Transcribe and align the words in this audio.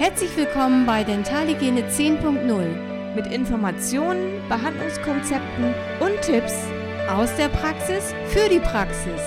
Herzlich 0.00 0.34
willkommen 0.34 0.86
bei 0.86 1.04
Dentalhygiene 1.04 1.82
10.0 1.82 3.14
mit 3.14 3.26
Informationen, 3.26 4.40
Behandlungskonzepten 4.48 5.74
und 6.00 6.22
Tipps 6.22 6.54
aus 7.10 7.36
der 7.36 7.48
Praxis 7.48 8.14
für 8.28 8.48
die 8.48 8.60
Praxis. 8.60 9.20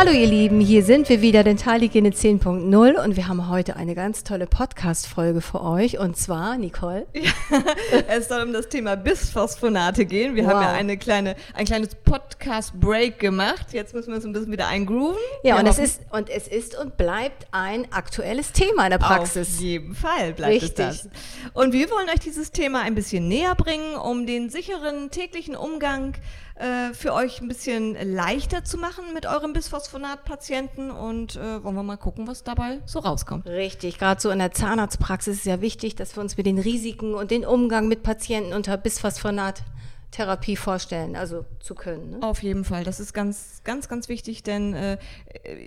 Hallo 0.00 0.12
ihr 0.12 0.28
Lieben, 0.28 0.60
hier 0.60 0.82
sind 0.82 1.10
wir 1.10 1.20
wieder, 1.20 1.44
Dentalhygiene 1.44 2.08
10.0 2.08 3.04
und 3.04 3.16
wir 3.16 3.28
haben 3.28 3.50
heute 3.50 3.76
eine 3.76 3.94
ganz 3.94 4.24
tolle 4.24 4.46
Podcast-Folge 4.46 5.42
für 5.42 5.62
euch 5.62 5.98
und 5.98 6.16
zwar, 6.16 6.56
Nicole. 6.56 7.06
Ja, 7.12 7.30
es 8.08 8.28
soll 8.28 8.44
um 8.44 8.54
das 8.54 8.70
Thema 8.70 8.96
Bisphosphonate 8.96 10.06
gehen. 10.06 10.36
Wir 10.36 10.44
wow. 10.44 10.54
haben 10.54 10.62
ja 10.62 10.72
eine 10.72 10.96
kleine, 10.96 11.36
ein 11.52 11.66
kleines 11.66 11.94
Podcast-Break 11.96 13.18
gemacht. 13.18 13.74
Jetzt 13.74 13.92
müssen 13.92 14.08
wir 14.08 14.14
uns 14.14 14.24
ein 14.24 14.32
bisschen 14.32 14.50
wieder 14.50 14.68
eingrooven. 14.68 15.20
Ja, 15.44 15.58
und 15.58 15.66
es, 15.66 15.78
ist, 15.78 16.00
und 16.10 16.30
es 16.30 16.48
ist 16.48 16.78
und 16.78 16.96
bleibt 16.96 17.48
ein 17.50 17.86
aktuelles 17.92 18.52
Thema 18.52 18.84
in 18.84 18.92
der 18.92 18.98
Praxis. 18.98 19.56
Auf 19.58 19.60
jeden 19.60 19.94
Fall 19.94 20.32
bleibt 20.32 20.62
Richtig. 20.62 20.86
es 20.86 21.02
das. 21.02 21.08
Und 21.52 21.74
wir 21.74 21.90
wollen 21.90 22.08
euch 22.08 22.20
dieses 22.20 22.52
Thema 22.52 22.80
ein 22.80 22.94
bisschen 22.94 23.28
näher 23.28 23.54
bringen, 23.54 23.96
um 23.96 24.24
den 24.24 24.48
sicheren 24.48 25.10
täglichen 25.10 25.56
Umgang 25.56 26.14
äh, 26.60 26.92
für 26.92 27.14
euch 27.14 27.40
ein 27.40 27.48
bisschen 27.48 27.96
leichter 28.14 28.64
zu 28.64 28.76
machen 28.76 29.04
mit 29.14 29.24
eurem 29.24 29.52
Bisphosphonat-Patienten 29.54 30.90
und 30.90 31.36
äh, 31.36 31.64
wollen 31.64 31.74
wir 31.74 31.82
mal 31.82 31.96
gucken, 31.96 32.26
was 32.26 32.44
dabei 32.44 32.80
so 32.84 32.98
rauskommt. 32.98 33.46
Richtig, 33.46 33.98
gerade 33.98 34.20
so 34.20 34.30
in 34.30 34.38
der 34.38 34.52
Zahnarztpraxis 34.52 35.38
ist 35.38 35.46
ja 35.46 35.62
wichtig, 35.62 35.96
dass 35.96 36.16
wir 36.16 36.20
uns 36.20 36.36
mit 36.36 36.44
den 36.44 36.58
Risiken 36.58 37.14
und 37.14 37.30
den 37.30 37.46
Umgang 37.46 37.88
mit 37.88 38.02
Patienten 38.02 38.52
unter 38.52 38.76
Bisphosphonat 38.76 39.62
Therapie 40.10 40.56
vorstellen, 40.56 41.14
also 41.14 41.44
zu 41.60 41.76
können. 41.76 42.10
Ne? 42.10 42.22
Auf 42.22 42.42
jeden 42.42 42.64
Fall, 42.64 42.82
das 42.82 42.98
ist 42.98 43.12
ganz, 43.12 43.60
ganz, 43.62 43.88
ganz 43.88 44.08
wichtig, 44.08 44.42
denn 44.42 44.74
äh, 44.74 44.98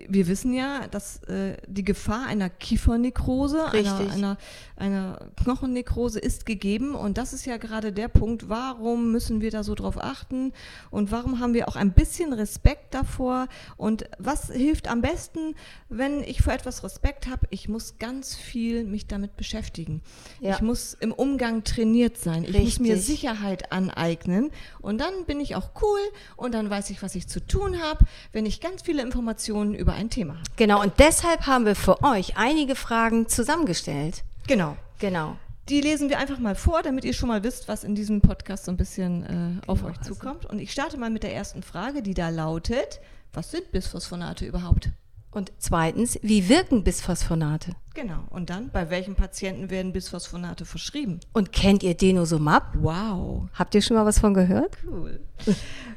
wir 0.09 0.27
wissen 0.27 0.53
ja, 0.53 0.87
dass 0.91 1.23
äh, 1.23 1.55
die 1.65 1.85
Gefahr 1.85 2.25
einer 2.27 2.49
Kiefernekrose, 2.49 3.67
einer, 3.71 3.99
einer, 4.11 4.37
einer, 4.75 5.29
Knochennekrose 5.41 6.19
ist 6.19 6.45
gegeben 6.45 6.93
und 6.93 7.17
das 7.17 7.31
ist 7.31 7.45
ja 7.45 7.55
gerade 7.55 7.93
der 7.93 8.09
Punkt, 8.09 8.49
warum 8.49 9.13
müssen 9.13 9.39
wir 9.39 9.49
da 9.49 9.63
so 9.63 9.75
drauf 9.75 9.97
achten 9.97 10.51
und 10.91 11.11
warum 11.11 11.39
haben 11.39 11.53
wir 11.53 11.69
auch 11.69 11.77
ein 11.77 11.93
bisschen 11.93 12.33
Respekt 12.33 12.93
davor 12.93 13.47
und 13.77 14.03
was 14.19 14.51
hilft 14.51 14.89
am 14.89 15.01
besten, 15.01 15.55
wenn 15.87 16.21
ich 16.21 16.41
vor 16.41 16.51
etwas 16.51 16.83
Respekt 16.83 17.27
habe? 17.27 17.47
Ich 17.49 17.69
muss 17.69 17.97
ganz 17.97 18.35
viel 18.35 18.83
mich 18.83 19.07
damit 19.07 19.37
beschäftigen. 19.37 20.01
Ja. 20.41 20.55
Ich 20.55 20.61
muss 20.61 20.95
im 20.95 21.13
Umgang 21.13 21.63
trainiert 21.63 22.17
sein. 22.17 22.43
Ich 22.43 22.53
Richtig. 22.53 22.63
muss 22.63 22.79
mir 22.79 22.97
Sicherheit 22.97 23.71
aneignen 23.71 24.32
eignen. 24.33 24.51
Und 24.79 24.99
dann 24.99 25.25
bin 25.25 25.39
ich 25.39 25.55
auch 25.55 25.69
cool 25.81 25.99
und 26.35 26.53
dann 26.53 26.69
weiß 26.69 26.89
ich, 26.89 27.01
was 27.01 27.15
ich 27.15 27.27
zu 27.27 27.45
tun 27.45 27.81
habe, 27.81 28.05
wenn 28.31 28.45
ich 28.45 28.61
ganz 28.61 28.81
viele 28.81 29.01
Informationen 29.01 29.75
über 29.75 29.93
ein 29.93 30.09
Thema 30.09 30.35
habe. 30.35 30.43
Genau, 30.55 30.81
und 30.81 30.93
deshalb 30.99 31.47
haben 31.47 31.65
wir 31.65 31.75
für 31.75 32.03
euch 32.03 32.37
einige 32.37 32.75
Fragen 32.75 33.27
zusammengestellt. 33.27 34.23
Genau. 34.47 34.77
Genau. 34.99 35.37
Die 35.69 35.79
lesen 35.79 36.09
wir 36.09 36.19
einfach 36.19 36.39
mal 36.39 36.55
vor, 36.55 36.81
damit 36.83 37.05
ihr 37.05 37.13
schon 37.13 37.29
mal 37.29 37.43
wisst, 37.43 37.69
was 37.69 37.85
in 37.85 37.95
diesem 37.95 38.19
Podcast 38.19 38.65
so 38.65 38.71
ein 38.71 38.77
bisschen 38.77 39.23
äh, 39.23 39.27
genau, 39.27 39.61
auf 39.67 39.83
euch 39.83 39.97
also 39.97 40.13
zukommt. 40.13 40.45
Und 40.45 40.59
ich 40.59 40.71
starte 40.71 40.97
mal 40.97 41.09
mit 41.09 41.23
der 41.23 41.33
ersten 41.33 41.63
Frage, 41.63 42.01
die 42.01 42.13
da 42.13 42.29
lautet: 42.29 42.99
Was 43.31 43.51
sind 43.51 43.71
Bisphosphonate 43.71 44.45
überhaupt? 44.45 44.89
Und 45.33 45.51
zweitens, 45.57 46.19
wie 46.21 46.47
wirken 46.47 46.83
Bisphosphonate? 46.83 47.75
Genau. 47.95 48.23
Und 48.29 48.51
dann, 48.51 48.69
bei 48.69 48.89
welchen 48.91 49.15
Patienten 49.15 49.71
werden 49.71 49.91
Bisphosphonate 49.91 50.65
verschrieben? 50.65 51.19
Und 51.33 51.51
kennt 51.51 51.81
ihr 51.81 51.95
Denosumab? 51.95 52.75
Wow. 52.75 53.49
Habt 53.53 53.73
ihr 53.73 53.81
schon 53.81 53.97
mal 53.97 54.05
was 54.05 54.19
von 54.19 54.33
gehört? 54.33 54.77
Cool. 54.85 55.21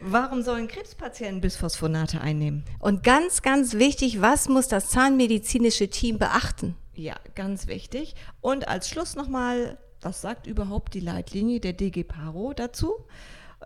Warum 0.01 0.43
sollen 0.43 0.69
Krebspatienten 0.69 1.41
Bisphosphonate 1.41 2.21
einnehmen? 2.21 2.65
Und 2.79 3.03
ganz, 3.03 3.43
ganz 3.43 3.75
wichtig, 3.75 4.23
was 4.23 4.49
muss 4.49 4.69
das 4.69 4.89
zahnmedizinische 4.89 5.89
Team 5.89 6.19
beachten? 6.19 6.75
Ja, 6.95 7.17
ganz 7.35 7.67
wichtig. 7.67 8.15
Und 8.41 8.69
als 8.69 8.89
Schluss 8.89 9.17
nochmal, 9.17 9.79
was 10.01 10.23
sagt 10.23 10.47
überhaupt 10.47 10.95
die 10.95 11.01
Leitlinie 11.01 11.61
der 11.61 11.75
DG 11.75 12.05
Paro 12.05 12.55
dazu? 12.55 12.95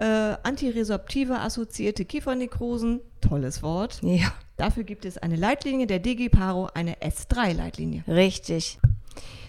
Äh, 0.01 0.39
antiresorptive 0.43 1.39
assoziierte 1.41 2.07
Kiefernekrosen, 2.07 3.01
tolles 3.21 3.63
Wort. 3.63 4.01
Ja. 4.03 4.33
Dafür 4.57 4.85
gibt 4.85 5.05
es 5.05 5.19
eine 5.19 5.37
Leitlinie 5.37 5.87
der 5.87 5.99
DG 5.99 6.31
Paro, 6.31 6.71
eine 6.73 6.97
S3-Leitlinie. 7.01 8.05
Richtig. 8.09 8.79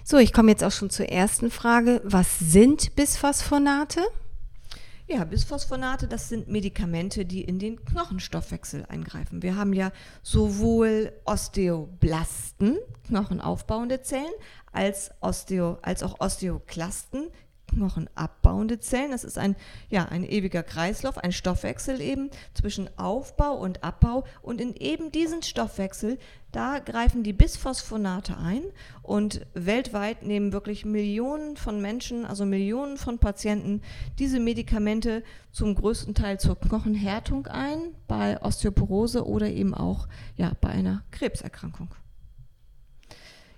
So, 0.03 0.17
ich 0.17 0.34
komme 0.34 0.51
jetzt 0.51 0.63
auch 0.63 0.72
schon 0.72 0.89
zur 0.89 1.07
ersten 1.07 1.51
Frage. 1.51 2.01
Was 2.03 2.38
sind 2.39 2.97
Bisphosphonate? 2.97 4.01
Ja, 5.07 5.23
Bisphosphonate, 5.23 6.07
das 6.07 6.28
sind 6.28 6.50
Medikamente, 6.50 7.23
die 7.25 7.41
in 7.41 7.57
den 7.57 7.83
Knochenstoffwechsel 7.85 8.85
eingreifen. 8.89 9.41
Wir 9.41 9.56
haben 9.56 9.72
ja 9.72 9.91
sowohl 10.22 11.13
Osteoblasten, 11.23 12.78
knochenaufbauende 13.07 14.01
Zellen, 14.01 14.33
als, 14.73 15.12
Osteo, 15.22 15.78
als 15.81 16.03
auch 16.03 16.19
Osteoklasten, 16.19 17.29
knochenabbauende 17.72 18.80
Zellen. 18.80 19.12
Das 19.12 19.24
ist 19.24 19.38
ein, 19.38 19.56
ja, 19.90 20.06
ein 20.06 20.24
ewiger 20.24 20.64
Kreislauf, 20.64 21.18
ein 21.18 21.32
Stoffwechsel 21.32 22.02
eben 22.02 22.30
zwischen 22.54 22.90
Aufbau 22.98 23.56
und 23.56 23.84
Abbau. 23.84 24.24
Und 24.42 24.62
in 24.62 24.76
eben 24.76 25.12
diesen 25.12 25.42
Stoffwechsel, 25.42 26.18
da 26.52 26.80
greifen 26.80 27.24
die 27.24 27.34
Bisphosphonate 27.34 28.38
ein. 28.38 28.64
Und 29.02 29.46
weltweit 29.54 30.24
nehmen 30.24 30.54
wirklich 30.54 30.86
Millionen 30.86 31.58
von 31.58 31.81
Menschen, 31.81 32.26
also 32.26 32.46
Millionen 32.46 32.98
von 32.98 33.20
Patienten, 33.20 33.81
diese 34.20 34.40
Medikamente 34.40 35.24
zum 35.52 35.76
größten 35.76 36.14
Teil 36.14 36.40
zur 36.40 36.60
Knochenhärtung 36.60 37.48
ein, 37.48 37.96
bei 38.08 38.42
Osteoporose 38.42 39.26
oder 39.26 39.48
eben 39.48 39.74
auch 39.74 40.08
ja, 40.36 40.52
bei 40.62 40.70
einer 40.70 41.04
Krebserkrankung. 41.12 41.90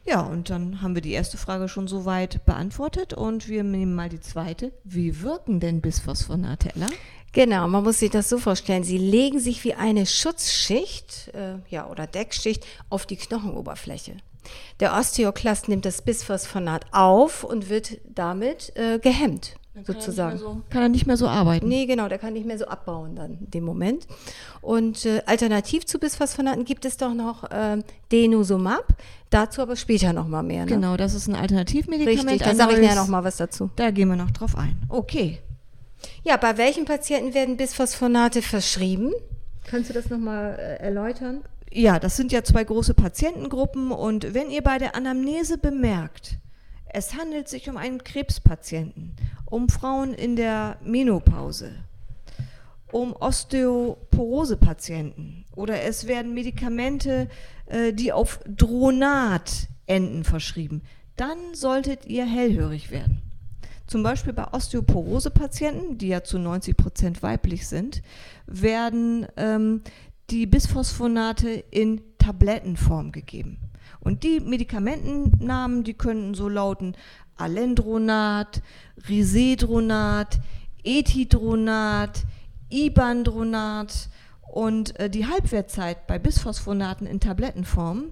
Ja, 0.05 0.21
und 0.21 0.49
dann 0.49 0.81
haben 0.81 0.95
wir 0.95 1.01
die 1.01 1.13
erste 1.13 1.37
Frage 1.37 1.69
schon 1.69 1.87
soweit 1.87 2.45
beantwortet 2.45 3.13
und 3.13 3.47
wir 3.47 3.63
nehmen 3.63 3.95
mal 3.95 4.09
die 4.09 4.19
zweite. 4.19 4.73
Wie 4.83 5.21
wirken 5.21 5.59
denn 5.59 5.81
Bisphosphonate, 5.81 6.75
Ella? 6.75 6.87
Genau, 7.31 7.67
man 7.67 7.83
muss 7.83 7.99
sich 7.99 8.11
das 8.11 8.29
so 8.29 8.37
vorstellen. 8.37 8.83
Sie 8.83 8.97
legen 8.97 9.39
sich 9.39 9.63
wie 9.63 9.73
eine 9.73 10.05
Schutzschicht 10.05 11.31
äh, 11.33 11.55
ja, 11.69 11.89
oder 11.89 12.05
Deckschicht 12.05 12.65
auf 12.89 13.05
die 13.05 13.15
Knochenoberfläche. 13.15 14.17
Der 14.81 14.93
Osteoklast 14.93 15.69
nimmt 15.69 15.85
das 15.85 16.01
Bisphosphonat 16.01 16.85
auf 16.91 17.43
und 17.43 17.69
wird 17.69 17.97
damit 18.05 18.75
äh, 18.75 18.99
gehemmt 18.99 19.55
sozusagen. 19.85 20.37
Kann 20.37 20.47
er, 20.47 20.53
so, 20.53 20.61
kann 20.69 20.81
er, 20.83 20.89
nicht 20.89 21.07
mehr 21.07 21.17
so 21.17 21.27
arbeiten? 21.27 21.67
Nee, 21.67 21.85
genau, 21.85 22.07
der 22.07 22.19
kann 22.19 22.33
nicht 22.33 22.45
mehr 22.45 22.57
so 22.57 22.65
abbauen 22.65 23.15
dann 23.15 23.37
in 23.39 23.51
dem 23.51 23.63
Moment. 23.63 24.07
Und 24.61 25.05
äh, 25.05 25.21
alternativ 25.25 25.85
zu 25.85 25.99
Bisphosphonaten 25.99 26.65
gibt 26.65 26.85
es 26.85 26.97
doch 26.97 27.13
noch 27.13 27.49
äh, 27.49 27.81
Denosumab, 28.11 28.95
dazu 29.29 29.61
aber 29.61 29.75
später 29.75 30.13
nochmal 30.13 30.43
mehr. 30.43 30.65
Ne? 30.65 30.71
Genau, 30.71 30.95
das 30.95 31.13
ist 31.13 31.27
ein 31.27 31.35
Alternativmedikament. 31.35 32.29
Richtig, 32.29 32.47
da 32.47 32.55
sage 32.55 32.73
ich 32.73 32.79
näher 32.79 32.95
nochmal 32.95 33.23
was 33.23 33.37
dazu. 33.37 33.71
Da 33.75 33.91
gehen 33.91 34.09
wir 34.09 34.15
noch 34.15 34.31
drauf 34.31 34.55
ein. 34.57 34.77
Okay. 34.89 35.39
Ja, 36.23 36.37
bei 36.37 36.57
welchen 36.57 36.85
Patienten 36.85 37.33
werden 37.33 37.57
Bisphosphonate 37.57 38.41
verschrieben? 38.41 39.11
Kannst 39.65 39.89
du 39.89 39.93
das 39.93 40.09
nochmal 40.09 40.57
äh, 40.59 40.83
erläutern? 40.83 41.41
Ja, 41.71 41.97
das 41.99 42.15
sind 42.17 42.31
ja 42.31 42.43
zwei 42.43 42.63
große 42.63 42.93
Patientengruppen 42.93 43.91
und 43.91 44.35
wenn 44.35 44.51
ihr 44.51 44.61
bei 44.61 44.77
der 44.77 44.95
Anamnese 44.95 45.57
bemerkt, 45.57 46.37
es 46.95 47.15
handelt 47.15 47.47
sich 47.47 47.69
um 47.69 47.77
einen 47.77 48.03
Krebspatienten, 48.03 49.15
um 49.53 49.69
Frauen 49.69 50.13
in 50.15 50.35
der 50.35 50.79
Menopause, 50.83 51.75
um 52.91 53.13
Osteoporose-Patienten 53.13 55.45
oder 55.55 55.83
es 55.83 56.07
werden 56.07 56.33
Medikamente, 56.33 57.29
äh, 57.67 57.93
die 57.93 58.11
auf 58.11 58.39
Dronat 58.47 59.67
enden, 59.85 60.23
verschrieben. 60.23 60.81
Dann 61.17 61.37
solltet 61.53 62.07
ihr 62.07 62.25
hellhörig 62.25 62.89
werden. 62.89 63.21
Zum 63.85 64.01
Beispiel 64.01 64.33
bei 64.33 64.51
Osteoporose-Patienten, 64.51 65.99
die 65.99 66.07
ja 66.07 66.23
zu 66.23 66.39
90 66.39 66.75
Prozent 66.75 67.21
weiblich 67.21 67.67
sind, 67.67 68.01
werden 68.47 69.27
ähm, 69.37 69.83
die 70.31 70.47
Bisphosphonate 70.47 71.63
in 71.69 72.01
Tablettenform 72.17 73.11
gegeben. 73.11 73.59
Und 73.99 74.23
die 74.23 74.39
Medikamentennamen, 74.41 75.83
die 75.83 75.93
könnten 75.93 76.33
so 76.33 76.49
lauten 76.49 76.95
Alendronat, 77.37 78.61
Risedronat, 79.07 80.39
Ethidronat, 80.83 82.23
Ibandronat 82.69 84.09
und 84.51 84.99
äh, 84.99 85.09
die 85.09 85.25
Halbwertzeit 85.25 86.07
bei 86.07 86.19
Bisphosphonaten 86.19 87.07
in 87.07 87.19
Tablettenform, 87.19 88.11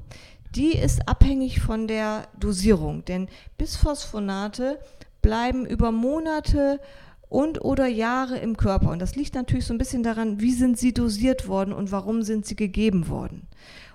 die 0.56 0.76
ist 0.76 1.08
abhängig 1.08 1.62
von 1.62 1.88
der 1.88 2.28
Dosierung, 2.38 3.06
denn 3.06 3.30
Bisphosphonate 3.58 4.80
bleiben 5.22 5.66
über 5.66 5.92
Monate 5.92 6.80
und 7.30 7.64
oder 7.64 7.88
Jahre 7.88 8.38
im 8.38 8.58
Körper 8.58 8.90
und 8.90 9.00
das 9.00 9.16
liegt 9.16 9.36
natürlich 9.36 9.66
so 9.66 9.74
ein 9.74 9.78
bisschen 9.78 10.04
daran, 10.04 10.42
wie 10.42 10.52
sind 10.52 10.78
sie 10.78 10.94
dosiert 10.94 11.48
worden 11.48 11.74
und 11.74 11.92
warum 11.92 12.24
sind 12.24 12.46
sie 12.46 12.58
gegeben 12.58 13.08
worden. 13.08 13.48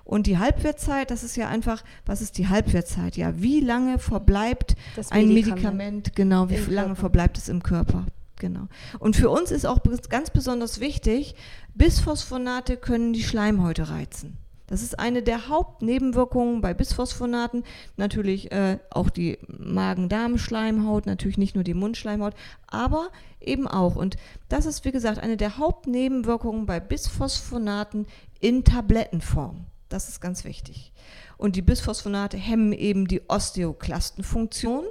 Und 0.07 0.29
die 0.29 0.39
Halbwertzeit, 0.39 1.11
das 1.11 1.25
ist 1.25 1.37
ja 1.37 1.49
einfach, 1.49 1.83
was 2.07 2.23
ist 2.23 2.39
die 2.39 2.49
Halbwertzeit? 2.49 3.17
Ja, 3.17 3.43
wie 3.43 3.59
lange 3.61 3.99
verbleibt 3.99 4.77
ein 5.11 5.27
Medikament, 5.27 6.15
genau, 6.15 6.49
wie 6.49 6.55
lange 6.55 6.89
Körper. 6.89 6.95
verbleibt 6.95 7.39
es 7.39 7.49
im 7.49 7.63
Körper? 7.63 8.07
Genau. 8.37 8.69
Und 9.01 9.17
für 9.17 9.31
uns 9.31 9.51
ist 9.51 9.67
auch 9.67 9.81
ganz 10.09 10.31
besonders 10.31 10.79
wichtig, 10.79 11.35
Bisphosphonate 11.75 12.77
können 12.77 13.15
die 13.15 13.25
Schleimhäute 13.25 13.89
reizen. 13.89 14.39
Das 14.69 14.83
ist 14.83 14.99
eine 14.99 15.23
der 15.23 15.49
Hauptnebenwirkungen 15.49 16.61
bei 16.61 16.75
Bisphosphonaten. 16.75 17.65
Natürlich 17.97 18.51
äh, 18.53 18.79
auch 18.91 19.11
die 19.11 19.39
Magen-Darm-Schleimhaut, 19.47 21.07
natürlich 21.07 21.39
nicht 21.39 21.55
nur 21.55 21.65
die 21.65 21.75
Mundschleimhaut, 21.75 22.35
aber 22.67 23.11
eben 23.41 23.67
auch. 23.67 23.97
Und 23.97 24.17
das 24.49 24.67
ist, 24.67 24.85
wie 24.85 24.93
gesagt, 24.93 25.19
eine 25.19 25.37
der 25.37 25.59
Hauptnebenwirkungen 25.59 26.67
bei 26.67 26.81
Bisphosphonaten 26.81 28.07
in 28.41 28.65
Tablettenform. 28.65 29.67
Das 29.89 30.09
ist 30.09 30.21
ganz 30.21 30.45
wichtig. 30.45 30.93
Und 31.37 31.57
die 31.57 31.63
Bisphosphonate 31.63 32.37
hemmen 32.37 32.73
eben 32.73 33.07
die 33.07 33.23
Osteoklastenfunktion 33.29 34.85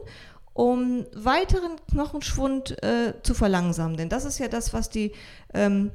um 0.53 1.05
weiteren 1.13 1.75
Knochenschwund 1.91 2.81
äh, 2.81 3.13
zu 3.23 3.33
verlangsamen. 3.33 3.97
Denn 3.97 4.07
das 4.07 4.23
ist 4.23 4.39
ja 4.39 4.47
das, 4.47 4.71
was 4.71 4.89
die 4.89 5.11
ähm, 5.53 5.91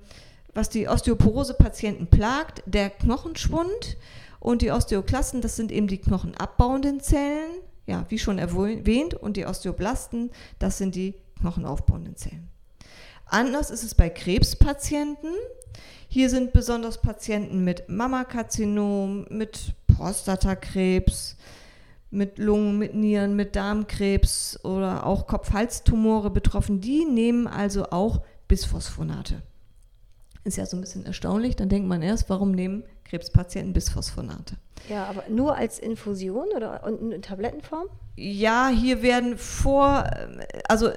was 0.54 0.68
die 0.68 0.88
Osteoporose-Patienten 0.88 2.08
plagt, 2.08 2.62
der 2.66 2.90
Knochenschwund 2.90 3.96
und 4.38 4.62
die 4.62 4.70
Osteoklasten, 4.70 5.40
das 5.40 5.56
sind 5.56 5.70
eben 5.70 5.86
die 5.86 5.98
knochenabbauenden 5.98 7.00
Zellen, 7.00 7.60
ja, 7.86 8.04
wie 8.08 8.18
schon 8.18 8.38
erwähnt, 8.38 9.14
und 9.14 9.36
die 9.36 9.46
Osteoblasten, 9.46 10.30
das 10.58 10.78
sind 10.78 10.94
die 10.94 11.14
knochenaufbauenden 11.40 12.16
Zellen. 12.16 12.48
Anders 13.26 13.70
ist 13.70 13.84
es 13.84 13.94
bei 13.94 14.10
Krebspatienten. 14.10 15.30
Hier 16.12 16.28
sind 16.28 16.52
besonders 16.52 16.98
Patienten 17.00 17.62
mit 17.62 17.88
Mammakarzinom, 17.88 19.26
mit 19.30 19.74
Prostatakrebs, 19.86 21.36
mit 22.10 22.38
Lungen, 22.38 22.80
mit 22.80 22.96
Nieren, 22.96 23.36
mit 23.36 23.54
Darmkrebs 23.54 24.58
oder 24.64 25.06
auch 25.06 25.28
Kopf-Hals-Tumore 25.28 26.30
betroffen. 26.30 26.80
Die 26.80 27.04
nehmen 27.04 27.46
also 27.46 27.90
auch 27.90 28.22
Bisphosphonate. 28.48 29.40
Ist 30.42 30.56
ja 30.56 30.66
so 30.66 30.76
ein 30.76 30.80
bisschen 30.80 31.06
erstaunlich. 31.06 31.54
Dann 31.54 31.68
denkt 31.68 31.86
man 31.88 32.02
erst, 32.02 32.28
warum 32.28 32.50
nehmen 32.50 32.82
Krebspatienten 33.04 33.72
Bisphosphonate? 33.72 34.56
Ja, 34.88 35.04
aber 35.04 35.22
nur 35.28 35.56
als 35.56 35.78
Infusion 35.78 36.48
oder 36.56 36.82
in 36.88 37.22
Tablettenform? 37.22 37.86
Ja, 38.16 38.66
hier 38.66 39.02
werden 39.02 39.38
vor, 39.38 40.10
also 40.66 40.90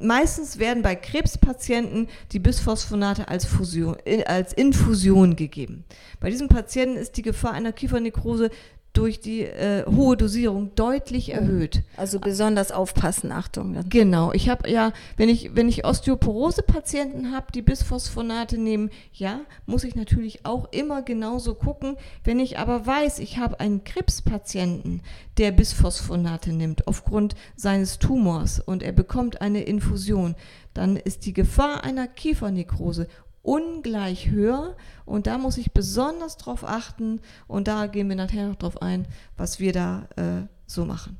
meistens 0.00 0.58
werden 0.58 0.82
bei 0.82 0.94
Krebspatienten 0.94 2.08
die 2.32 2.38
Bisphosphonate 2.38 3.28
als, 3.28 3.44
Fusion, 3.44 3.96
als 4.26 4.52
Infusion 4.52 5.36
gegeben. 5.36 5.84
Bei 6.20 6.30
diesen 6.30 6.48
Patienten 6.48 6.96
ist 6.96 7.16
die 7.16 7.22
Gefahr 7.22 7.52
einer 7.52 7.72
Kiefernekrose 7.72 8.50
durch 8.98 9.20
die 9.20 9.42
äh, 9.42 9.84
hohe 9.86 10.16
Dosierung 10.16 10.74
deutlich 10.74 11.32
erhöht. 11.32 11.84
Also 11.96 12.18
besonders 12.18 12.72
aufpassen, 12.72 13.30
Achtung. 13.30 13.72
Dann. 13.72 13.88
Genau. 13.88 14.32
Ich 14.32 14.48
habe 14.48 14.68
ja, 14.68 14.92
wenn 15.16 15.28
ich, 15.28 15.54
wenn 15.54 15.68
ich 15.68 15.84
Osteoporose-Patienten 15.84 17.32
habe, 17.32 17.52
die 17.52 17.62
Bisphosphonate 17.62 18.58
nehmen, 18.58 18.90
ja, 19.12 19.42
muss 19.66 19.84
ich 19.84 19.94
natürlich 19.94 20.44
auch 20.44 20.72
immer 20.72 21.02
genauso 21.02 21.54
gucken. 21.54 21.96
Wenn 22.24 22.40
ich 22.40 22.58
aber 22.58 22.86
weiß, 22.86 23.20
ich 23.20 23.38
habe 23.38 23.60
einen 23.60 23.84
Krebspatienten, 23.84 25.02
der 25.38 25.52
Bisphosphonate 25.52 26.52
nimmt 26.52 26.88
aufgrund 26.88 27.36
seines 27.54 28.00
Tumors 28.00 28.58
und 28.58 28.82
er 28.82 28.92
bekommt 28.92 29.40
eine 29.40 29.62
Infusion, 29.62 30.34
dann 30.74 30.96
ist 30.96 31.24
die 31.24 31.32
Gefahr 31.32 31.84
einer 31.84 32.08
Kiefernekrose 32.08 33.06
ungleich 33.48 34.28
höher 34.28 34.76
und 35.06 35.26
da 35.26 35.38
muss 35.38 35.56
ich 35.56 35.72
besonders 35.72 36.36
drauf 36.36 36.64
achten 36.64 37.20
und 37.46 37.66
da 37.66 37.86
gehen 37.86 38.08
wir 38.10 38.16
nachher 38.16 38.46
noch 38.46 38.56
drauf 38.56 38.82
ein, 38.82 39.06
was 39.38 39.58
wir 39.58 39.72
da 39.72 40.06
äh, 40.16 40.46
so 40.66 40.84
machen. 40.84 41.16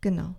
Genau. 0.00 0.36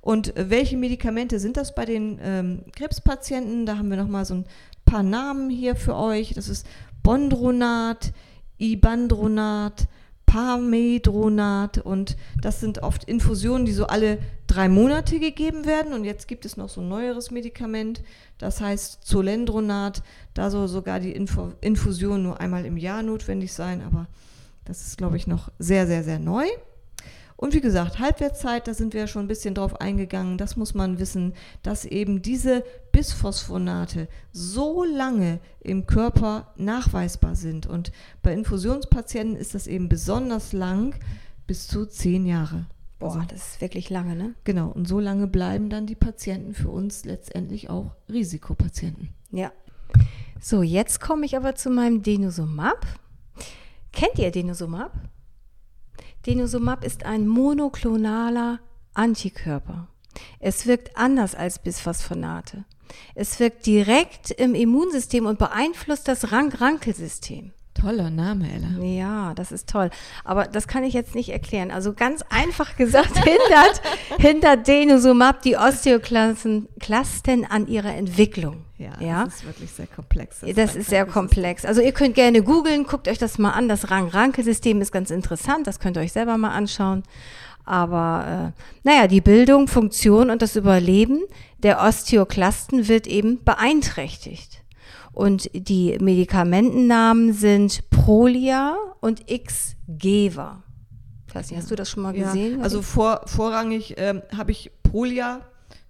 Und 0.00 0.36
äh, 0.36 0.50
welche 0.50 0.76
Medikamente 0.76 1.38
sind 1.38 1.56
das 1.56 1.72
bei 1.72 1.84
den 1.84 2.18
ähm, 2.20 2.64
Krebspatienten? 2.74 3.64
Da 3.64 3.78
haben 3.78 3.90
wir 3.90 3.96
noch 3.96 4.08
mal 4.08 4.24
so 4.24 4.34
ein 4.34 4.44
paar 4.84 5.04
Namen 5.04 5.50
hier 5.50 5.76
für 5.76 5.94
euch. 5.94 6.34
Das 6.34 6.48
ist 6.48 6.66
Bondronat, 7.04 8.12
Ibandronat, 8.58 9.86
Parmedronat 10.26 11.78
und 11.78 12.16
das 12.42 12.60
sind 12.60 12.82
oft 12.82 13.04
Infusionen, 13.04 13.64
die 13.64 13.72
so 13.72 13.86
alle 13.86 14.18
drei 14.46 14.68
Monate 14.68 15.18
gegeben 15.18 15.64
werden. 15.64 15.92
Und 15.92 16.04
jetzt 16.04 16.28
gibt 16.28 16.44
es 16.44 16.56
noch 16.56 16.68
so 16.68 16.80
ein 16.80 16.88
neueres 16.88 17.30
Medikament, 17.30 18.02
das 18.38 18.60
heißt 18.60 19.04
Zolendronat. 19.04 20.02
Da 20.34 20.50
soll 20.50 20.68
sogar 20.68 21.00
die 21.00 21.12
Info 21.12 21.52
Infusion 21.60 22.22
nur 22.22 22.40
einmal 22.40 22.66
im 22.66 22.76
Jahr 22.76 23.02
notwendig 23.02 23.52
sein, 23.52 23.82
aber 23.82 24.06
das 24.64 24.86
ist, 24.86 24.98
glaube 24.98 25.16
ich, 25.16 25.26
noch 25.26 25.50
sehr, 25.58 25.86
sehr, 25.86 26.04
sehr 26.04 26.18
neu. 26.18 26.44
Und 27.36 27.52
wie 27.52 27.60
gesagt, 27.60 27.98
Halbwertszeit, 27.98 28.66
da 28.66 28.72
sind 28.72 28.94
wir 28.94 29.02
ja 29.02 29.06
schon 29.06 29.26
ein 29.26 29.28
bisschen 29.28 29.54
drauf 29.54 29.80
eingegangen. 29.80 30.38
Das 30.38 30.56
muss 30.56 30.72
man 30.72 30.98
wissen, 30.98 31.34
dass 31.62 31.84
eben 31.84 32.22
diese 32.22 32.64
Bisphosphonate 32.92 34.08
so 34.32 34.84
lange 34.84 35.40
im 35.60 35.86
Körper 35.86 36.52
nachweisbar 36.56 37.36
sind. 37.36 37.66
Und 37.66 37.92
bei 38.22 38.32
Infusionspatienten 38.32 39.36
ist 39.36 39.54
das 39.54 39.66
eben 39.66 39.88
besonders 39.88 40.52
lang, 40.54 40.94
bis 41.46 41.68
zu 41.68 41.84
zehn 41.84 42.24
Jahre. 42.24 42.66
Boah, 42.98 43.16
also, 43.16 43.26
das 43.28 43.52
ist 43.52 43.60
wirklich 43.60 43.90
lange, 43.90 44.16
ne? 44.16 44.34
Genau, 44.44 44.70
und 44.70 44.88
so 44.88 44.98
lange 44.98 45.26
bleiben 45.26 45.68
dann 45.68 45.86
die 45.86 45.94
Patienten 45.94 46.54
für 46.54 46.70
uns 46.70 47.04
letztendlich 47.04 47.68
auch 47.68 47.94
Risikopatienten. 48.08 49.10
Ja. 49.30 49.52
So, 50.40 50.62
jetzt 50.62 51.00
komme 51.00 51.26
ich 51.26 51.36
aber 51.36 51.54
zu 51.54 51.68
meinem 51.68 52.02
Denosumab. 52.02 52.86
Kennt 53.92 54.18
ihr 54.18 54.30
Denosumab? 54.30 54.92
Denosumab 56.26 56.84
ist 56.84 57.06
ein 57.06 57.28
monoklonaler 57.28 58.58
Antikörper. 58.94 59.86
Es 60.40 60.66
wirkt 60.66 60.96
anders 60.96 61.36
als 61.36 61.60
Bisphosphonate. 61.60 62.64
Es 63.14 63.38
wirkt 63.38 63.66
direkt 63.66 64.32
im 64.32 64.54
Immunsystem 64.54 65.26
und 65.26 65.38
beeinflusst 65.38 66.08
das 66.08 66.32
Rank-Rankel-System. 66.32 67.52
Toller 67.74 68.10
Name, 68.10 68.50
Ella. 68.50 68.82
Ja, 68.82 69.34
das 69.34 69.52
ist 69.52 69.68
toll. 69.68 69.90
Aber 70.24 70.46
das 70.46 70.66
kann 70.66 70.82
ich 70.82 70.94
jetzt 70.94 71.14
nicht 71.14 71.28
erklären. 71.28 71.70
Also 71.70 71.92
ganz 71.92 72.22
einfach 72.30 72.76
gesagt, 72.76 73.16
hindert, 73.24 73.82
hindert 74.18 74.66
Denosumab 74.66 75.42
die 75.42 75.56
Osteoklasten 75.56 76.66
an 77.48 77.68
ihrer 77.68 77.94
Entwicklung. 77.94 78.65
Ja, 78.78 78.92
ja, 79.00 79.24
das 79.24 79.36
ist 79.36 79.46
wirklich 79.46 79.70
sehr 79.70 79.86
komplex. 79.86 80.40
Das, 80.40 80.54
das 80.54 80.76
ist 80.76 80.90
sehr 80.90 81.06
komplex. 81.06 81.64
Also 81.64 81.80
ihr 81.80 81.92
könnt 81.92 82.14
gerne 82.14 82.42
googeln, 82.42 82.84
guckt 82.84 83.08
euch 83.08 83.18
das 83.18 83.38
mal 83.38 83.52
an. 83.52 83.68
Das 83.68 83.90
Rang-Ranke-System 83.90 84.82
ist 84.82 84.92
ganz 84.92 85.10
interessant. 85.10 85.66
Das 85.66 85.80
könnt 85.80 85.96
ihr 85.96 86.02
euch 86.02 86.12
selber 86.12 86.36
mal 86.36 86.50
anschauen. 86.50 87.02
Aber 87.64 88.52
äh, 88.54 88.60
naja, 88.84 89.08
die 89.08 89.20
Bildung, 89.20 89.66
Funktion 89.66 90.30
und 90.30 90.42
das 90.42 90.56
Überleben 90.56 91.22
der 91.62 91.80
Osteoklasten 91.80 92.86
wird 92.86 93.06
eben 93.06 93.42
beeinträchtigt. 93.44 94.62
Und 95.12 95.50
die 95.54 95.96
Medikamentennamen 95.98 97.32
sind 97.32 97.88
Prolia 97.88 98.76
und 99.00 99.24
Xgeva. 99.26 100.62
Ich 101.26 101.34
weiß 101.34 101.50
nicht, 101.50 101.58
hast 101.58 101.70
du 101.70 101.74
das 101.74 101.90
schon 101.90 102.02
mal 102.02 102.12
gesehen? 102.12 102.58
Ja, 102.58 102.62
also 102.62 102.82
vor, 102.82 103.22
vorrangig 103.24 103.94
ähm, 103.96 104.22
habe 104.36 104.52
ich 104.52 104.70
Prolia, 104.82 105.40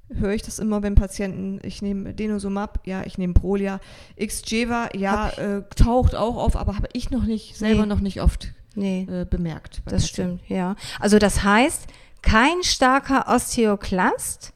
höre 0.09 0.33
ich 0.33 0.43
das 0.43 0.59
immer, 0.59 0.83
wenn 0.83 0.95
Patienten, 0.95 1.61
ich 1.63 1.83
nehme 1.83 2.15
Denosumab, 2.15 2.81
ja, 2.85 3.03
ich 3.05 3.19
nehme 3.19 3.35
Prolia. 3.35 3.81
Xgeva, 4.19 4.89
ja, 4.95 5.31
äh, 5.31 5.63
taucht 5.75 6.15
auch 6.15 6.37
auf, 6.37 6.57
aber 6.57 6.77
habe 6.77 6.89
ich 6.93 7.11
noch 7.11 7.25
nicht, 7.25 7.57
selber 7.57 7.83
nee. 7.83 7.89
noch 7.89 8.01
nicht 8.01 8.23
oft 8.23 8.53
nee. 8.75 9.07
äh, 9.11 9.25
bemerkt. 9.25 9.83
Das 9.85 10.03
Patienten. 10.03 10.39
stimmt, 10.39 10.51
ja. 10.51 10.77
Also 11.01 11.19
das 11.19 11.43
heißt, 11.43 11.87
kein 12.23 12.63
starker 12.63 13.27
Osteoklast, 13.29 14.53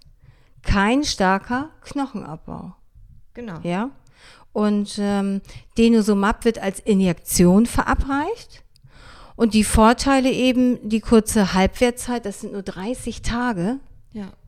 kein 0.63 1.05
starker 1.05 1.71
Knochenabbau. 1.83 2.75
Genau. 3.35 3.61
Ja. 3.63 3.91
Und 4.53 4.99
ähm, 4.99 5.41
Denosumab 5.79 6.45
wird 6.45 6.59
als 6.59 6.81
Injektion 6.81 7.67
verabreicht. 7.67 8.65
Und 9.37 9.55
die 9.55 9.65
Vorteile 9.65 10.31
eben, 10.31 10.89
die 10.89 11.01
kurze 11.01 11.55
Halbwertzeit, 11.55 12.27
das 12.27 12.41
sind 12.41 12.53
nur 12.53 12.63
30 12.63 13.23
Tage. 13.23 13.79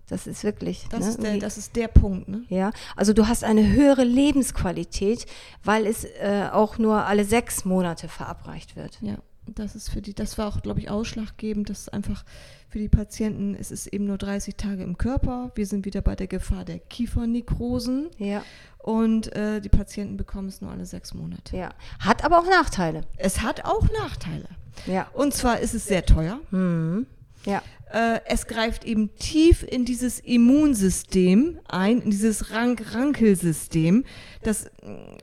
Das 0.09 0.27
ist 0.27 0.45
wirklich. 0.45 0.87
Das, 0.91 1.01
ne, 1.01 1.09
ist, 1.09 1.23
der, 1.23 1.39
das 1.39 1.59
ist 1.59 1.77
der 1.77 1.89
Punkt. 1.89 2.29
Ne? 2.29 2.45
Ja, 2.49 2.71
also 2.97 3.13
du 3.13 3.29
hast 3.29 3.45
eine 3.45 3.73
höhere 3.73 4.05
Lebensqualität, 4.05 5.27
weil 5.65 5.87
es 5.87 6.05
äh, 6.05 6.49
auch 6.53 6.79
nur 6.79 7.07
alle 7.07 7.25
sechs 7.25 7.65
Monate 7.65 8.09
verabreicht 8.09 8.77
wird. 8.77 8.99
Ja, 9.01 9.17
das 9.47 9.75
ist 9.75 9.91
für 9.91 10.03
die, 10.03 10.15
das 10.15 10.39
war 10.39 10.49
auch, 10.49 10.63
glaube 10.63 10.81
ich, 10.81 10.91
ausschlaggebend, 10.91 11.71
dass 11.71 11.89
einfach 11.89 12.25
für 12.69 12.79
die 12.79 12.89
Patienten, 12.89 13.55
es 13.55 13.71
ist 13.71 13.87
eben 13.87 14.07
nur 14.07 14.19
30 14.19 14.57
Tage 14.57 14.83
im 14.83 14.97
Körper. 14.97 15.51
Wir 15.55 15.67
sind 15.67 15.85
wieder 15.85 16.01
bei 16.01 16.17
der 16.17 16.27
Gefahr 16.27 16.65
der 16.65 16.79
Kiefernekrosen. 16.79 18.09
Ja 18.19 18.43
und 18.83 19.35
äh, 19.35 19.61
die 19.61 19.69
Patienten 19.69 20.17
bekommen 20.17 20.49
es 20.49 20.61
nur 20.61 20.71
alle 20.71 20.85
sechs 20.87 21.15
Monate. 21.15 21.57
Ja. 21.57 21.71
Hat 22.01 22.25
aber 22.25 22.41
auch 22.41 22.47
Nachteile. 22.47 23.03
Es 23.17 23.41
hat 23.41 23.65
auch 23.65 23.89
Nachteile. 23.91 24.49
Ja. 24.87 25.07
Und 25.13 25.33
zwar 25.35 25.61
ist 25.61 25.75
es 25.75 25.87
sehr 25.87 26.05
teuer. 26.05 26.41
Mhm. 26.51 27.07
Ja. 27.45 27.63
Äh, 27.93 28.21
es 28.25 28.47
greift 28.47 28.85
eben 28.85 29.15
tief 29.17 29.63
in 29.63 29.85
dieses 29.85 30.19
Immunsystem 30.19 31.61
ein, 31.69 32.01
in 32.01 32.11
dieses 32.11 32.51
Rank-Rankel-System. 32.51 34.05
Das, 34.43 34.71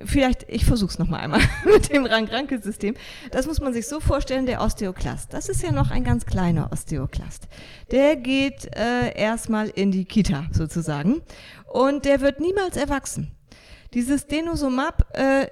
vielleicht, 0.05 0.45
ich 0.47 0.65
versuche 0.65 0.91
es 0.91 0.99
nochmal 0.99 1.21
einmal 1.21 1.41
mit 1.65 1.91
dem 1.91 2.05
Rank-Rankel-System. 2.05 2.95
Das 3.31 3.47
muss 3.47 3.59
man 3.59 3.73
sich 3.73 3.87
so 3.87 3.99
vorstellen, 3.99 4.45
der 4.45 4.61
Osteoklast. 4.61 5.33
Das 5.33 5.49
ist 5.49 5.63
ja 5.63 5.71
noch 5.71 5.89
ein 5.89 6.03
ganz 6.03 6.27
kleiner 6.27 6.71
Osteoklast. 6.71 7.47
Der 7.89 8.15
geht 8.15 8.69
äh, 8.75 9.17
erstmal 9.17 9.69
in 9.69 9.89
die 9.89 10.05
Kita 10.05 10.45
sozusagen 10.51 11.21
und 11.65 12.05
der 12.05 12.21
wird 12.21 12.39
niemals 12.39 12.77
erwachsen. 12.77 13.31
Dieses 13.95 14.27
Denosumab 14.27 15.07
äh, 15.17 15.47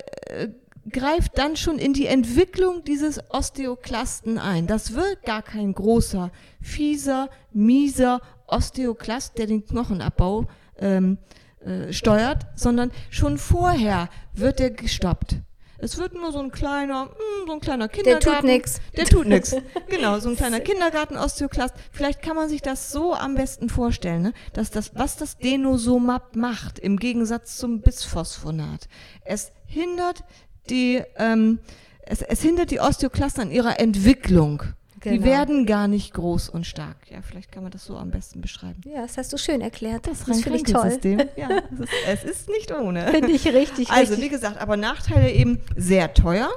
greift 0.89 1.37
dann 1.37 1.55
schon 1.55 1.79
in 1.79 1.93
die 1.93 2.07
Entwicklung 2.07 2.83
dieses 2.83 3.19
Osteoklasten 3.29 4.37
ein. 4.37 4.67
Das 4.67 4.93
wird 4.93 5.23
gar 5.23 5.41
kein 5.41 5.73
großer, 5.73 6.31
fieser, 6.61 7.29
mieser 7.51 8.21
Osteoklast, 8.47 9.37
der 9.37 9.47
den 9.47 9.65
Knochenabbau 9.65 10.45
ähm, 10.77 11.17
äh, 11.59 11.91
steuert, 11.91 12.45
sondern 12.55 12.91
schon 13.09 13.37
vorher 13.37 14.09
wird 14.33 14.59
er 14.59 14.71
gestoppt. 14.71 15.37
Es 15.79 15.97
wird 15.97 16.15
nur 16.15 16.31
so 16.31 16.39
ein 16.39 16.51
kleiner, 16.51 17.05
mh, 17.05 17.11
so 17.45 17.53
ein 17.53 17.59
kleiner 17.59 17.87
Kindergarten. 17.87 18.25
Der 18.25 18.39
tut 18.39 18.43
nix. 18.43 18.81
Der 18.95 19.05
tut 19.05 19.27
nix. 19.27 19.55
Genau, 19.89 20.19
so 20.19 20.29
ein 20.29 20.35
kleiner 20.35 20.59
Kindergarten-Osteoklast. 20.59 21.75
Vielleicht 21.91 22.21
kann 22.21 22.35
man 22.35 22.49
sich 22.49 22.61
das 22.61 22.91
so 22.91 23.13
am 23.13 23.35
besten 23.35 23.69
vorstellen, 23.69 24.23
ne? 24.23 24.33
dass 24.53 24.71
das, 24.71 24.95
was 24.95 25.17
das 25.17 25.37
Denosumab 25.37 26.35
macht, 26.35 26.79
im 26.79 26.97
Gegensatz 26.97 27.57
zum 27.57 27.81
Bisphosphonat. 27.81 28.87
Es 29.23 29.51
hindert 29.65 30.23
die, 30.69 31.01
ähm, 31.17 31.59
es, 32.01 32.21
es 32.21 32.41
hindert 32.41 32.71
die 32.71 32.79
Osteoklasten 32.79 33.43
an 33.43 33.51
ihrer 33.51 33.79
Entwicklung. 33.79 34.63
Die 35.03 35.09
Genau. 35.11 35.25
werden 35.25 35.65
gar 35.67 35.87
nicht 35.87 36.13
groß 36.15 36.49
und 36.49 36.65
stark. 36.65 36.97
Ja, 37.09 37.21
vielleicht 37.21 37.51
kann 37.51 37.61
man 37.63 37.71
das 37.71 37.85
so 37.85 37.97
am 37.97 38.09
besten 38.09 38.41
beschreiben. 38.41 38.81
Ja, 38.85 39.03
das 39.03 39.17
hast 39.17 39.31
du 39.31 39.37
schön 39.37 39.61
erklärt. 39.61 40.07
Das, 40.07 40.25
Das 40.25 40.41
finde 40.41 40.57
ich 40.57 40.63
toll. 40.63 40.99
Ja, 41.37 41.49
es 41.71 41.79
ist, 41.79 41.89
es 42.07 42.23
ist 42.23 42.49
nicht 42.49 42.71
ohne. 42.73 43.07
Finde 43.09 43.31
ich 43.31 43.45
richtig, 43.47 43.89
Also, 43.91 44.13
richtig. 44.15 44.21
wie 44.25 44.29
gesagt, 44.29 44.57
aber 44.59 44.75
Nachteile 44.75 45.31
eben 45.31 45.59
sehr 45.75 46.13
teuer. 46.13 46.49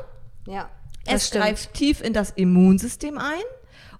ja, 0.47 0.69
das 1.05 1.14
Es 1.14 1.26
stimmt. 1.29 1.45
greift 1.45 1.75
tief 1.75 2.00
in 2.02 2.12
das 2.14 2.31
Immunsystem 2.31 3.19
ein 3.19 3.40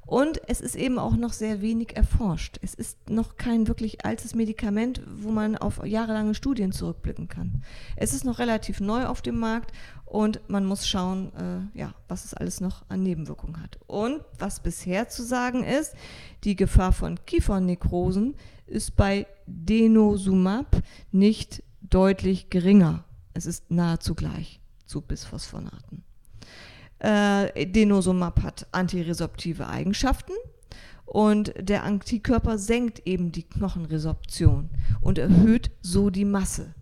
und 0.07 0.40
es 0.49 0.61
ist 0.61 0.75
eben 0.75 0.99
auch 0.99 1.14
noch 1.17 1.33
sehr 1.33 1.61
wenig 1.61 1.97
erforscht. 1.97 2.59
Es 2.62 2.75
ist 2.75 3.09
noch 3.09 3.37
kein 3.37 3.69
wirklich 3.69 4.05
altes 4.05 4.35
Medikament, 4.35 5.00
wo 5.07 5.31
man 5.31 5.57
auf 5.57 5.85
jahrelange 5.85 6.35
Studien 6.35 6.73
zurückblicken 6.73 7.29
kann. 7.29 7.62
Es 7.95 8.12
ist 8.14 8.25
noch 8.25 8.38
relativ 8.40 8.81
neu 8.81 9.05
auf 9.07 9.23
dem 9.23 9.38
Markt 9.38 9.71
und 10.11 10.40
man 10.49 10.67
muss 10.67 10.88
schauen, 10.88 11.31
äh, 11.37 11.79
ja, 11.79 11.95
was 12.09 12.25
es 12.25 12.35
alles 12.35 12.61
noch 12.61 12.83
an 12.88 13.05
Nebenwirkungen 13.05 13.62
hat. 13.62 13.79
Und 13.87 14.23
was 14.40 14.59
bisher 14.59 15.09
zu 15.09 15.23
sagen 15.23 15.62
ist, 15.62 15.95
die 16.43 16.57
Gefahr 16.57 16.93
von 16.93 17.25
Kiefernekrosen 17.26 18.35
ist 18.67 18.97
bei 18.97 19.29
Denosumab 19.47 20.83
nicht 21.12 21.62
deutlich 21.81 22.50
geringer. 22.50 23.05
Es 23.35 23.47
ist 23.47 23.71
nahezu 23.71 24.17
gleich 24.17 24.61
zu 24.85 25.00
Bisphosphonaten. 25.00 26.02
Äh, 26.99 27.67
Denosumab 27.67 28.43
hat 28.43 28.67
antiresorptive 28.73 29.69
Eigenschaften 29.69 30.33
und 31.05 31.55
der 31.57 31.85
Antikörper 31.85 32.59
senkt 32.59 33.07
eben 33.07 33.31
die 33.31 33.45
Knochenresorption 33.45 34.71
und 35.00 35.19
erhöht 35.19 35.71
so 35.83 36.11
die 36.11 36.25
Masse. 36.25 36.75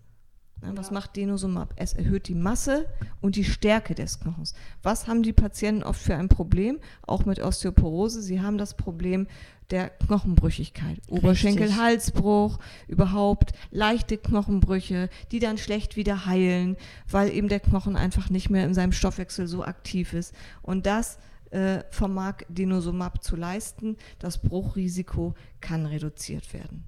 Was 0.61 0.91
macht 0.91 1.15
Denosumab? 1.15 1.73
Es 1.77 1.93
erhöht 1.93 2.27
die 2.27 2.35
Masse 2.35 2.85
und 3.21 3.35
die 3.35 3.43
Stärke 3.43 3.95
des 3.95 4.19
Knochens. 4.19 4.53
Was 4.83 5.07
haben 5.07 5.23
die 5.23 5.33
Patienten 5.33 5.83
oft 5.83 6.01
für 6.01 6.15
ein 6.15 6.29
Problem? 6.29 6.79
Auch 7.05 7.25
mit 7.25 7.39
Osteoporose. 7.39 8.21
Sie 8.21 8.41
haben 8.41 8.57
das 8.57 8.73
Problem 8.73 9.27
der 9.71 9.89
Knochenbrüchigkeit. 9.89 10.97
Oberschenkel-Halsbruch, 11.09 12.59
überhaupt 12.87 13.53
leichte 13.71 14.17
Knochenbrüche, 14.17 15.09
die 15.31 15.39
dann 15.39 15.57
schlecht 15.57 15.95
wieder 15.95 16.25
heilen, 16.25 16.75
weil 17.09 17.31
eben 17.31 17.49
der 17.49 17.59
Knochen 17.59 17.95
einfach 17.95 18.29
nicht 18.29 18.49
mehr 18.49 18.65
in 18.65 18.73
seinem 18.73 18.91
Stoffwechsel 18.91 19.47
so 19.47 19.63
aktiv 19.63 20.13
ist. 20.13 20.33
Und 20.61 20.85
das 20.85 21.19
äh, 21.51 21.83
vermag 21.89 22.43
Denosumab 22.47 23.23
zu 23.23 23.35
leisten. 23.35 23.97
Das 24.19 24.39
Bruchrisiko 24.39 25.35
kann 25.61 25.85
reduziert 25.85 26.53
werden. 26.53 26.83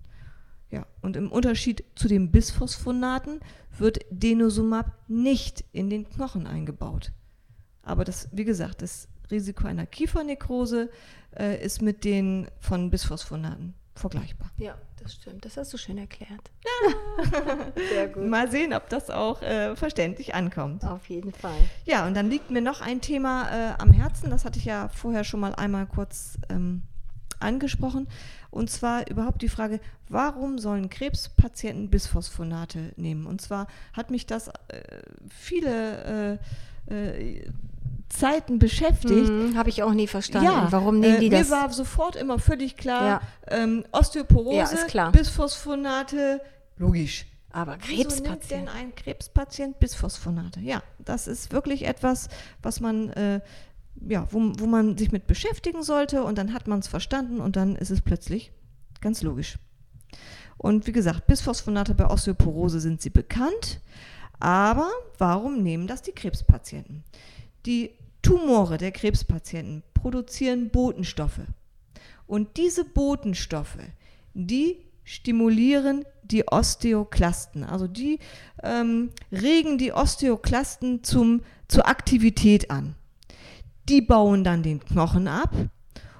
Ja, 0.71 0.87
und 1.01 1.17
im 1.17 1.31
Unterschied 1.31 1.83
zu 1.95 2.07
den 2.07 2.31
Bisphosphonaten 2.31 3.41
wird 3.77 3.99
Denosumab 4.09 4.97
nicht 5.07 5.65
in 5.73 5.89
den 5.89 6.09
Knochen 6.09 6.47
eingebaut. 6.47 7.11
Aber 7.83 8.05
das, 8.05 8.29
wie 8.31 8.45
gesagt, 8.45 8.81
das 8.81 9.07
Risiko 9.29 9.67
einer 9.67 9.85
Kiefernekrose 9.85 10.89
äh, 11.37 11.63
ist 11.63 11.81
mit 11.81 12.03
den 12.03 12.47
von 12.59 12.89
Bisphosphonaten 12.89 13.73
vergleichbar. 13.95 14.51
Ja, 14.57 14.77
das 15.01 15.15
stimmt. 15.15 15.45
Das 15.45 15.57
hast 15.57 15.73
du 15.73 15.77
schön 15.77 15.97
erklärt. 15.97 16.51
Sehr 17.89 18.07
gut. 18.07 18.27
Mal 18.27 18.49
sehen, 18.49 18.73
ob 18.73 18.87
das 18.89 19.09
auch 19.09 19.41
äh, 19.41 19.75
verständlich 19.75 20.35
ankommt. 20.35 20.85
Auf 20.85 21.09
jeden 21.09 21.33
Fall. 21.33 21.57
Ja, 21.85 22.07
und 22.07 22.13
dann 22.13 22.29
liegt 22.29 22.51
mir 22.51 22.61
noch 22.61 22.81
ein 22.81 23.01
Thema 23.01 23.49
äh, 23.49 23.73
am 23.77 23.91
Herzen, 23.91 24.29
das 24.29 24.45
hatte 24.45 24.59
ich 24.59 24.65
ja 24.65 24.87
vorher 24.89 25.23
schon 25.23 25.39
mal 25.39 25.53
einmal 25.55 25.85
kurz 25.85 26.37
ähm, 26.49 26.83
angesprochen. 27.41 28.07
Und 28.49 28.69
zwar 28.69 29.09
überhaupt 29.09 29.41
die 29.41 29.49
Frage, 29.49 29.79
warum 30.09 30.59
sollen 30.59 30.89
Krebspatienten 30.89 31.89
Bisphosphonate 31.89 32.91
nehmen? 32.97 33.25
Und 33.25 33.41
zwar 33.41 33.67
hat 33.93 34.11
mich 34.11 34.25
das 34.25 34.47
äh, 34.49 34.51
viele 35.29 36.39
äh, 36.89 36.93
äh, 36.93 37.49
Zeiten 38.09 38.59
beschäftigt. 38.59 39.29
Hm, 39.29 39.55
Habe 39.57 39.69
ich 39.69 39.83
auch 39.83 39.93
nie 39.93 40.07
verstanden. 40.07 40.51
Warum 40.69 40.99
nehmen 40.99 41.15
äh, 41.15 41.19
die 41.21 41.29
das? 41.29 41.49
Mir 41.49 41.55
war 41.55 41.71
sofort 41.71 42.15
immer 42.17 42.39
völlig 42.39 42.75
klar, 42.75 43.05
Ja. 43.05 43.21
ähm, 43.57 43.85
Osteoporose, 43.93 44.75
Ja, 44.75 44.83
klar. 44.87 45.11
Bisphosphonate, 45.13 46.41
logisch. 46.77 47.25
Aber 47.53 47.77
Wieso 47.85 48.21
nimmt 48.23 48.49
denn 48.49 48.69
ein 48.69 48.95
Krebspatient 48.95 49.79
Bisphosphonate? 49.79 50.61
Ja, 50.61 50.81
das 50.99 51.27
ist 51.27 51.51
wirklich 51.51 51.85
etwas, 51.85 52.29
was 52.61 52.79
man, 52.79 53.09
äh, 53.09 53.41
ja, 53.95 54.27
wo, 54.31 54.53
wo 54.57 54.65
man 54.65 54.97
sich 54.97 55.11
mit 55.11 55.27
beschäftigen 55.27 55.83
sollte 55.83 56.23
und 56.23 56.37
dann 56.37 56.53
hat 56.53 56.67
man 56.67 56.79
es 56.79 56.87
verstanden 56.87 57.39
und 57.39 57.55
dann 57.55 57.75
ist 57.75 57.91
es 57.91 58.01
plötzlich 58.01 58.51
ganz 59.01 59.21
logisch. 59.21 59.57
Und 60.57 60.87
wie 60.87 60.91
gesagt, 60.91 61.27
Bisphosphonate 61.27 61.95
bei 61.95 62.07
Osteoporose 62.07 62.79
sind 62.79 63.01
sie 63.01 63.09
bekannt, 63.09 63.81
aber 64.39 64.89
warum 65.17 65.63
nehmen 65.63 65.87
das 65.87 66.01
die 66.01 66.11
Krebspatienten? 66.11 67.03
Die 67.65 67.91
Tumore 68.21 68.77
der 68.77 68.91
Krebspatienten 68.91 69.83
produzieren 69.93 70.69
Botenstoffe. 70.69 71.41
Und 72.27 72.57
diese 72.57 72.85
Botenstoffe, 72.85 73.79
die 74.33 74.77
stimulieren 75.03 76.05
die 76.23 76.47
Osteoklasten. 76.47 77.63
Also 77.63 77.87
die 77.87 78.19
ähm, 78.63 79.09
regen 79.31 79.77
die 79.77 79.91
Osteoklasten 79.91 81.03
zum, 81.03 81.41
zur 81.67 81.87
Aktivität 81.87 82.71
an. 82.71 82.95
Die 83.91 84.01
bauen 84.01 84.43
dann 84.45 84.63
den 84.63 84.79
Knochen 84.79 85.27
ab 85.27 85.53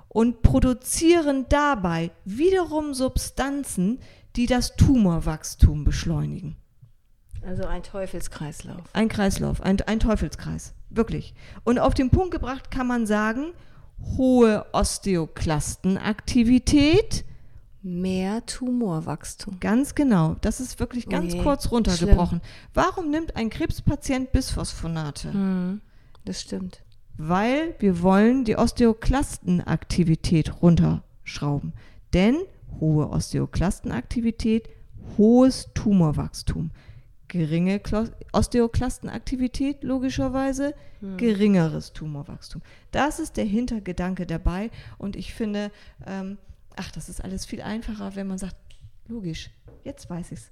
und 0.09 0.41
produzieren 0.41 1.45
dabei 1.47 2.11
wiederum 2.25 2.93
Substanzen, 2.93 3.99
die 4.35 4.45
das 4.45 4.75
Tumorwachstum 4.75 5.85
beschleunigen. 5.85 6.57
Also 7.47 7.65
ein 7.65 7.81
Teufelskreislauf. 7.81 8.81
Ein 8.91 9.07
Kreislauf, 9.07 9.61
ein, 9.61 9.79
ein 9.83 10.01
Teufelskreis, 10.01 10.73
wirklich. 10.89 11.33
Und 11.63 11.79
auf 11.79 11.93
den 11.93 12.09
Punkt 12.09 12.31
gebracht 12.31 12.71
kann 12.71 12.87
man 12.87 13.07
sagen, 13.07 13.53
hohe 14.17 14.65
Osteoklastenaktivität, 14.73 17.23
Mehr 17.83 18.45
Tumorwachstum. 18.45 19.61
ganz 19.61 19.95
genau, 19.95 20.35
das 20.41 20.59
ist 20.59 20.81
wirklich 20.81 21.07
ganz 21.07 21.35
Oje, 21.35 21.43
kurz 21.43 21.71
runtergebrochen. 21.71 22.41
Warum 22.73 23.09
nimmt 23.09 23.37
ein 23.37 23.49
Krebspatient 23.49 24.33
Bisphosphonate? 24.33 25.31
Hm, 25.31 25.79
das 26.25 26.41
stimmt. 26.41 26.83
Weil 27.23 27.75
wir 27.77 28.01
wollen 28.01 28.45
die 28.45 28.55
Osteoklastenaktivität 28.55 30.61
runterschrauben. 30.61 31.73
Denn 32.13 32.37
hohe 32.79 33.09
Osteoklastenaktivität, 33.09 34.69
hohes 35.17 35.69
Tumorwachstum. 35.75 36.71
Geringe 37.27 37.79
Osteoklastenaktivität, 38.33 39.83
logischerweise, 39.83 40.73
geringeres 41.17 41.93
Tumorwachstum. 41.93 42.63
Das 42.91 43.19
ist 43.19 43.37
der 43.37 43.45
Hintergedanke 43.45 44.25
dabei. 44.25 44.71
Und 44.97 45.15
ich 45.15 45.35
finde, 45.35 45.71
ähm, 46.07 46.39
ach, 46.75 46.91
das 46.91 47.07
ist 47.07 47.23
alles 47.23 47.45
viel 47.45 47.61
einfacher, 47.61 48.15
wenn 48.15 48.27
man 48.27 48.39
sagt, 48.39 48.55
logisch, 49.07 49.51
jetzt 49.83 50.09
weiß 50.09 50.31
ich's. 50.31 50.49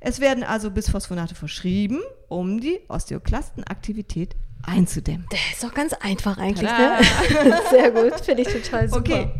Es 0.00 0.20
werden 0.20 0.44
also 0.44 0.70
Bisphosphonate 0.70 1.34
verschrieben, 1.34 2.00
um 2.28 2.60
die 2.60 2.80
Osteoklastenaktivität 2.88 4.36
einzudämmen. 4.68 5.26
Das 5.30 5.40
ist 5.52 5.64
doch 5.64 5.74
ganz 5.74 5.92
einfach 5.94 6.38
eigentlich, 6.38 6.70
ne? 6.70 6.98
Sehr 7.70 7.90
gut, 7.90 8.20
finde 8.20 8.42
ich 8.42 8.48
total 8.48 8.88
super. 8.88 9.00
Okay. 9.00 9.30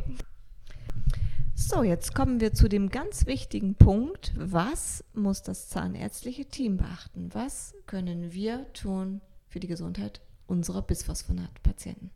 So, 1.55 1.83
jetzt 1.83 2.15
kommen 2.15 2.41
wir 2.41 2.53
zu 2.53 2.69
dem 2.69 2.91
ganz 2.91 3.27
wichtigen 3.27 3.75
Punkt. 3.75 4.33
Was 4.37 5.03
muss 5.15 5.43
das 5.43 5.69
zahnärztliche 5.69 6.45
Team 6.45 6.77
beachten? 6.77 7.31
Was 7.33 7.75
können 7.87 8.33
wir 8.33 8.71
tun 8.75 9.23
für 9.49 9.61
die 9.61 9.67
Gesundheit 9.67 10.21
unserer 10.47 10.83
Bisphosphonat-Patienten? 10.83 12.11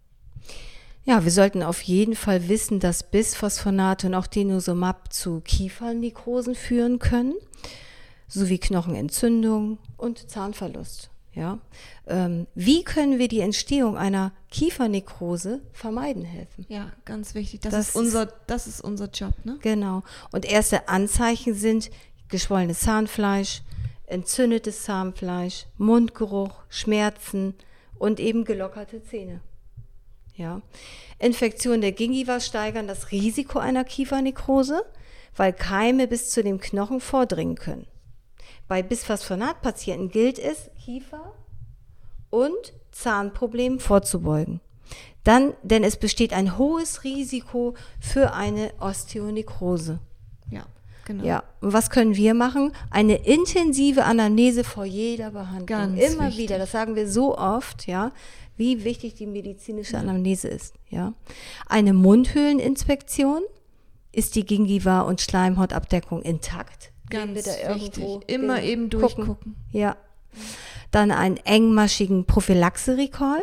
Ja, 1.04 1.24
wir 1.24 1.30
sollten 1.30 1.62
auf 1.62 1.80
jeden 1.80 2.14
Fall 2.14 2.48
wissen, 2.48 2.80
dass 2.80 3.10
Bisphosphonate 3.10 4.08
und 4.08 4.14
auch 4.14 4.26
Denosumab 4.26 5.12
zu 5.12 5.40
Kiefernekrosen 5.40 6.54
führen 6.54 6.98
können, 6.98 7.34
sowie 8.26 8.58
Knochenentzündung 8.58 9.78
und 9.96 10.28
Zahnverlust. 10.28 11.08
Ja, 11.38 11.60
ähm, 12.08 12.48
wie 12.56 12.82
können 12.82 13.20
wir 13.20 13.28
die 13.28 13.38
Entstehung 13.38 13.96
einer 13.96 14.32
Kiefernekrose 14.50 15.60
vermeiden 15.72 16.24
helfen? 16.24 16.66
Ja, 16.68 16.90
ganz 17.04 17.36
wichtig. 17.36 17.60
Das, 17.60 17.70
Das 17.70 17.88
ist, 17.90 17.94
unser, 17.94 18.26
das 18.48 18.66
ist 18.66 18.80
unser 18.80 19.08
Job, 19.08 19.34
ne? 19.44 19.56
Genau. 19.62 20.02
Und 20.32 20.44
erste 20.44 20.88
Anzeichen 20.88 21.54
sind 21.54 21.90
geschwollenes 22.28 22.80
Zahnfleisch, 22.80 23.62
entzündetes 24.06 24.82
Zahnfleisch, 24.82 25.66
Mundgeruch, 25.76 26.64
Schmerzen 26.68 27.54
und 28.00 28.18
eben 28.18 28.44
gelockerte 28.44 29.04
Zähne. 29.04 29.40
Ja. 30.34 30.60
Infektionen 31.20 31.82
der 31.82 31.92
Gingiva 31.92 32.40
steigern 32.40 32.88
das 32.88 33.12
Risiko 33.12 33.60
einer 33.60 33.84
Kiefernekrose, 33.84 34.82
weil 35.36 35.52
Keime 35.52 36.08
bis 36.08 36.30
zu 36.30 36.42
dem 36.42 36.58
Knochen 36.58 37.00
vordringen 37.00 37.54
können. 37.54 37.86
Bei 38.68 38.82
Bisphosphonath-Patienten 38.82 40.10
gilt 40.10 40.38
es, 40.38 40.70
Kiefer 40.84 41.32
und 42.30 42.72
Zahnproblemen 42.92 43.80
vorzubeugen. 43.80 44.60
Dann, 45.24 45.54
denn 45.62 45.84
es 45.84 45.96
besteht 45.96 46.32
ein 46.32 46.56
hohes 46.56 47.04
Risiko 47.04 47.74
für 48.00 48.32
eine 48.32 48.72
Osteonekrose. 48.80 49.98
Ja, 50.50 50.64
genau. 51.04 51.24
Ja, 51.24 51.42
und 51.60 51.72
was 51.72 51.90
können 51.90 52.14
wir 52.14 52.34
machen? 52.34 52.72
Eine 52.90 53.26
intensive 53.26 54.04
Anamnese 54.04 54.64
vor 54.64 54.84
jeder 54.84 55.30
Behandlung. 55.32 55.66
Ganz 55.66 56.00
Immer 56.00 56.28
wichtig. 56.28 56.38
wieder, 56.38 56.58
das 56.58 56.72
sagen 56.72 56.94
wir 56.94 57.08
so 57.08 57.36
oft, 57.36 57.86
ja, 57.86 58.12
wie 58.56 58.84
wichtig 58.84 59.14
die 59.14 59.26
medizinische 59.26 59.98
Anamnese 59.98 60.48
ist, 60.48 60.74
ja. 60.88 61.12
Eine 61.66 61.92
Mundhöhleninspektion, 61.92 63.42
ist 64.12 64.34
die 64.34 64.44
Gingiva 64.44 65.02
und 65.02 65.20
Schleimhautabdeckung 65.20 66.22
intakt? 66.22 66.90
Ganz 67.10 67.46
wichtig. 67.46 68.04
Immer 68.26 68.62
eben 68.62 68.90
gucken? 68.90 69.00
durchgucken. 69.00 69.56
Ja. 69.72 69.96
Dann 70.90 71.10
einen 71.10 71.36
engmaschigen 71.38 72.24
Prophylaxe-Recall 72.24 73.42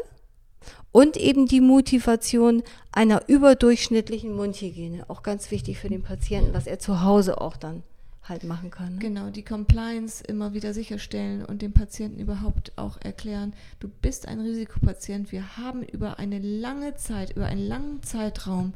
und 0.91 1.17
eben 1.17 1.45
die 1.45 1.61
Motivation 1.61 2.63
einer 2.91 3.27
überdurchschnittlichen 3.27 4.33
Mundhygiene. 4.33 5.09
Auch 5.09 5.23
ganz 5.23 5.51
wichtig 5.51 5.77
für 5.77 5.89
den 5.89 6.03
Patienten, 6.03 6.53
was 6.53 6.67
er 6.67 6.79
zu 6.79 7.01
Hause 7.01 7.41
auch 7.41 7.57
dann 7.57 7.83
halt 8.29 8.43
machen 8.43 8.71
kann. 8.71 8.95
Ne? 8.95 8.99
Genau, 8.99 9.29
die 9.29 9.43
Compliance 9.43 10.23
immer 10.23 10.53
wieder 10.53 10.73
sicherstellen 10.73 11.45
und 11.45 11.61
dem 11.61 11.73
Patienten 11.73 12.19
überhaupt 12.19 12.71
auch 12.77 12.97
erklären, 13.01 13.53
du 13.79 13.87
bist 13.87 14.27
ein 14.27 14.39
Risikopatient. 14.39 15.31
Wir 15.31 15.57
haben 15.57 15.83
über 15.83 16.17
eine 16.17 16.39
lange 16.39 16.95
Zeit, 16.95 17.35
über 17.35 17.45
einen 17.45 17.67
langen 17.67 18.01
Zeitraum 18.03 18.73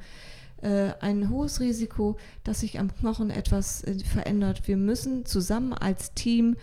äh, 0.62 0.92
ein 1.00 1.30
hohes 1.30 1.60
Risiko, 1.60 2.18
dass 2.44 2.62
sich 2.62 2.80
am 2.80 2.94
Knochen 2.96 3.30
etwas 3.30 3.84
äh, 3.84 4.00
verändert. 4.00 4.68
Wir 4.68 4.78
müssen 4.78 5.26
zusammen 5.26 5.74
als 5.74 6.14
Team 6.14 6.56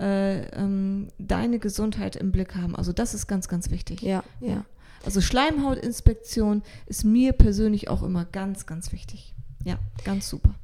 äh, 0.00 0.46
ähm, 0.50 1.08
deine 1.18 1.58
Gesundheit 1.58 2.16
im 2.16 2.30
Blick 2.32 2.54
haben. 2.54 2.76
Also 2.76 2.92
das 2.92 3.14
ist 3.14 3.26
ganz, 3.26 3.48
ganz 3.48 3.70
wichtig. 3.70 4.02
Ja, 4.02 4.22
ja. 4.40 4.64
Also 5.04 5.20
Schleimhautinspektion 5.20 6.62
ist 6.86 7.04
mir 7.04 7.32
persönlich 7.32 7.88
auch 7.88 8.02
immer 8.02 8.24
ganz, 8.24 8.66
ganz 8.66 8.92
wichtig. 8.92 9.34
Ja, 9.64 9.78
ganz 10.04 10.28
super. 10.28 10.54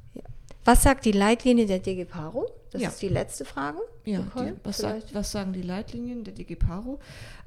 Was 0.67 0.81
sagt 0.81 1.05
die 1.05 1.11
Leitlinie 1.11 1.67
der 1.67 1.77
DGPARO? 1.77 2.49
Das 2.71 2.81
Ja. 2.81 2.89
ist 2.89 3.01
die 3.01 3.07
letzte 3.07 3.45
Frage. 3.45 3.77
Ja, 4.03 4.19
die, 4.35 4.53
was, 4.63 4.79
sagt, 4.79 5.13
was 5.13 5.31
sagen 5.31 5.53
die 5.53 5.61
Leitlinien 5.61 6.23
der 6.23 6.33
DG 6.33 6.55
Paro? 6.55 6.99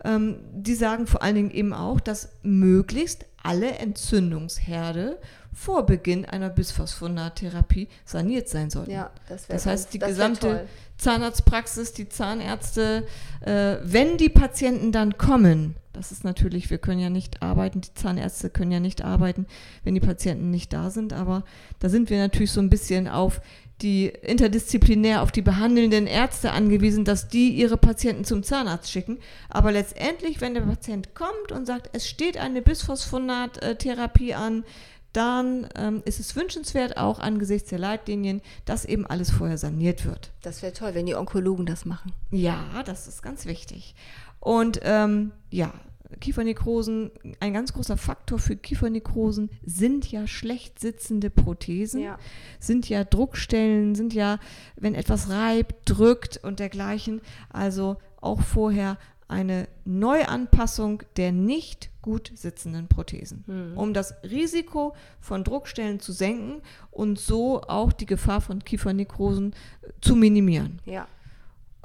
Ähm, 0.05 0.37
die 0.53 0.75
sagen 0.75 1.07
vor 1.07 1.23
allen 1.23 1.35
Dingen 1.35 1.51
eben 1.51 1.73
auch, 1.75 2.01
dass 2.01 2.31
möglichst 2.43 3.27
alle 3.49 3.71
Entzündungsherde 3.79 5.19
vor 5.53 5.87
Beginn 5.87 6.25
einer 6.25 6.51
Bisphosphonattherapie 6.51 7.89
saniert 8.05 8.49
sein 8.49 8.71
sollten. 8.71 8.91
Ja, 8.91 9.11
das, 9.29 9.47
Das 9.47 9.67
heißt, 9.67 9.95
die 9.95 9.99
das 9.99 10.11
gesamte. 10.11 10.67
Zahnarztpraxis, 10.99 11.93
die 11.93 12.09
Zahnärzte, 12.09 13.07
äh, 13.41 13.77
wenn 13.83 14.17
die 14.19 14.29
Patienten 14.29 14.91
dann 14.91 15.17
kommen, 15.17 15.77
das 15.93 16.11
ist 16.11 16.25
natürlich, 16.25 16.71
wir 16.71 16.79
können 16.79 16.99
ja 17.01 17.09
nicht 17.09 17.41
arbeiten, 17.41 17.81
die 17.81 17.95
Zahnärzte 17.95 18.51
können 18.51 18.73
ja 18.73 18.81
nicht 18.81 19.05
arbeiten, 19.05 19.47
wenn 19.85 19.95
die 19.95 20.01
Patienten 20.01 20.51
nicht 20.51 20.73
da 20.73 20.91
sind, 20.91 21.13
aber 21.13 21.45
da 21.79 21.89
sind 21.89 22.11
wir 22.11 22.19
natürlich 22.19 22.51
so 22.51 22.61
ein 22.61 22.69
bisschen 22.69 23.07
auf 23.07 23.41
die 23.83 24.07
interdisziplinär 24.07 25.23
auf 25.23 25.31
die 25.31 25.43
behandelnden 25.43 26.07
Ärzte 26.07 26.51
angewiesen, 26.53 27.05
dass 27.05 27.29
die 27.29 27.51
ihre 27.51 27.77
Patienten 27.77 28.25
zum 28.25 28.43
Zahnarzt 28.43 28.91
schicken. 28.91 29.19
Aber 29.49 29.71
letztendlich, 29.71 30.41
wenn 30.41 30.55
der 30.55 30.63
Patient 30.63 31.15
kommt 31.15 31.53
und 31.53 31.67
sagt, 31.67 31.91
es 31.93 32.09
steht 32.09 32.39
eine 32.39 32.63
Bisphosphonattherapie 32.63 34.35
an, 34.35 34.65
dann 35.13 35.69
ähm, 35.75 36.03
ist 36.05 36.21
es 36.21 36.37
wünschenswert, 36.37 36.97
auch 36.97 37.19
angesichts 37.19 37.71
der 37.71 37.79
Leitlinien, 37.79 38.43
dass 38.65 38.85
eben 38.85 39.07
alles 39.07 39.31
vorher 39.31 39.59
saniert 39.59 40.05
wird. 40.05 40.31
Das 40.43 40.63
wäre 40.63 40.73
toll, 40.73 40.95
wenn 40.95 41.07
die 41.07 41.15
Onkologen 41.15 41.67
das 41.67 41.85
machen. 41.85 42.13
Ja, 42.31 42.83
das 42.85 43.09
ist 43.09 43.23
ganz 43.23 43.47
wichtig. 43.47 43.95
Und 44.41 44.81
ähm, 44.83 45.33
ja, 45.51 45.73
Kiefernekrosen, 46.21 47.11
ein 47.41 47.53
ganz 47.53 47.73
großer 47.73 47.97
Faktor 47.97 48.39
für 48.39 48.57
Kiefernekrosen 48.57 49.51
sind 49.65 50.11
ja 50.11 50.27
schlecht 50.27 50.79
sitzende 50.81 51.31
Prothesen, 51.31 52.01
Ja. 52.03 52.19
sind 52.59 52.89
ja 52.89 53.05
Druckstellen, 53.05 53.95
sind 53.95 54.15
ja, 54.15 54.39
wenn 54.77 54.95
etwas 54.95 55.29
reibt, 55.29 55.75
drückt 55.85 56.39
und 56.43 56.61
dergleichen. 56.61 57.21
Also 57.51 57.97
auch 58.21 58.41
vorher 58.41 58.99
eine 59.29 59.69
Neuanpassung 59.85 61.03
der 61.17 61.33
nicht 61.33 61.91
gut 62.01 62.33
sitzenden 62.35 62.89
Prothesen, 62.89 63.45
um 63.77 63.93
das 63.93 64.15
Risiko 64.25 64.95
von 65.21 65.45
Druckstellen 65.45 66.01
zu 66.01 66.13
senken 66.13 66.63
und 66.91 67.19
so 67.19 67.61
auch 67.61 67.93
die 67.93 68.07
Gefahr 68.07 68.41
von 68.41 68.65
Kiefernekrosen 68.65 69.55
zu 70.01 70.17
minimieren. 70.17 70.81
Ja. 70.87 71.07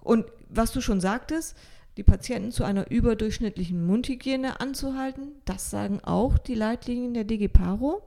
Und 0.02 0.26
was 0.48 0.72
du 0.72 0.80
schon 0.80 1.02
sagtest, 1.02 1.58
die 1.98 2.04
Patienten 2.04 2.52
zu 2.52 2.64
einer 2.64 2.90
überdurchschnittlichen 2.90 3.86
Mundhygiene 3.86 4.60
anzuhalten, 4.60 5.34
das 5.46 5.70
sagen 5.70 6.00
auch 6.04 6.38
die 6.38 6.56
Leitlinien 6.56 7.14
der 7.14 7.24
DG 7.24 7.48
Paro. 7.48 8.02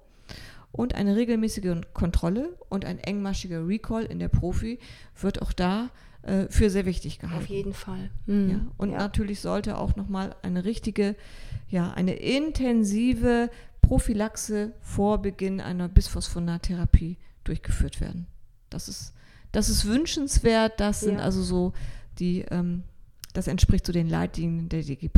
Und 0.72 0.94
eine 0.94 1.16
regelmäßige 1.16 1.77
Kontrolle 1.94 2.51
und 2.68 2.85
ein 2.85 2.99
engmaschiger 2.99 3.66
Recall 3.66 4.05
in 4.05 4.18
der 4.18 4.29
Profi 4.29 4.79
wird 5.18 5.40
auch 5.40 5.53
da 5.53 5.88
äh, 6.20 6.49
für 6.51 6.68
sehr 6.68 6.85
wichtig 6.85 7.18
gehalten. 7.18 7.44
Auf 7.44 7.49
jeden 7.49 7.72
Fall. 7.72 8.11
Mhm. 8.27 8.51
Ja, 8.51 8.61
und 8.77 8.90
ja. 8.90 8.99
natürlich 8.99 9.40
sollte 9.40 9.79
auch 9.79 9.96
nochmal 9.96 10.35
eine 10.42 10.64
richtige, 10.66 11.16
ja, 11.70 11.92
eine 11.92 12.14
intensive 12.16 13.49
Prophylaxe 13.81 14.72
vor 14.81 15.22
Beginn 15.22 15.61
einer 15.61 15.88
Bisphosphonattherapie 15.88 17.16
durchgeführt 17.44 18.01
werden. 18.01 18.27
Das 18.68 18.88
ist, 18.88 19.14
das 19.53 19.68
ist 19.68 19.87
wünschenswert, 19.87 20.81
das 20.81 21.01
sind 21.01 21.18
Ja. 21.18 21.25
also 21.25 21.42
so 21.42 21.72
die, 22.18 22.44
ähm, 22.51 22.83
das 23.37 23.49
entspricht 23.49 23.87
so 23.87 23.92
den 23.92 24.09
Leitlinien 24.09 24.68
der 24.68 24.83
DG. 24.83 25.11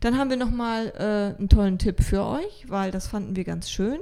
Dann 0.00 0.18
haben 0.18 0.30
wir 0.30 0.36
nochmal 0.36 0.92
äh, 0.98 1.38
einen 1.38 1.48
tollen 1.48 1.78
Tipp 1.78 2.02
für 2.02 2.24
euch, 2.24 2.68
weil 2.68 2.90
das 2.90 3.06
fanden 3.06 3.36
wir 3.36 3.44
ganz 3.44 3.70
schön. 3.70 4.00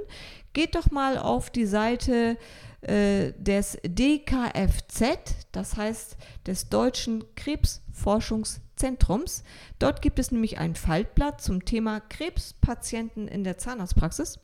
Geht 0.53 0.75
doch 0.75 0.91
mal 0.91 1.17
auf 1.17 1.49
die 1.49 1.65
Seite 1.65 2.37
äh, 2.81 3.31
des 3.37 3.77
DKFZ, 3.85 5.03
das 5.51 5.77
heißt 5.77 6.17
des 6.45 6.69
Deutschen 6.69 7.23
Krebsforschungszentrums. 7.35 9.43
Dort 9.79 10.01
gibt 10.01 10.19
es 10.19 10.31
nämlich 10.31 10.57
ein 10.57 10.75
Faltblatt 10.75 11.41
zum 11.41 11.65
Thema 11.65 12.01
Krebspatienten 12.01 13.27
in 13.27 13.43
der 13.43 13.57
Zahnarztpraxis. 13.57 14.39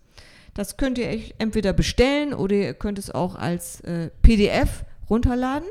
Das 0.54 0.78
könnt 0.78 0.98
ihr 0.98 1.08
euch 1.08 1.36
entweder 1.38 1.74
bestellen 1.74 2.34
oder 2.34 2.56
ihr 2.56 2.74
könnt 2.74 3.00
es 3.00 3.12
auch 3.12 3.36
als 3.36 3.82
äh, 3.82 4.10
PDF 4.22 4.86
runterladen. 5.10 5.68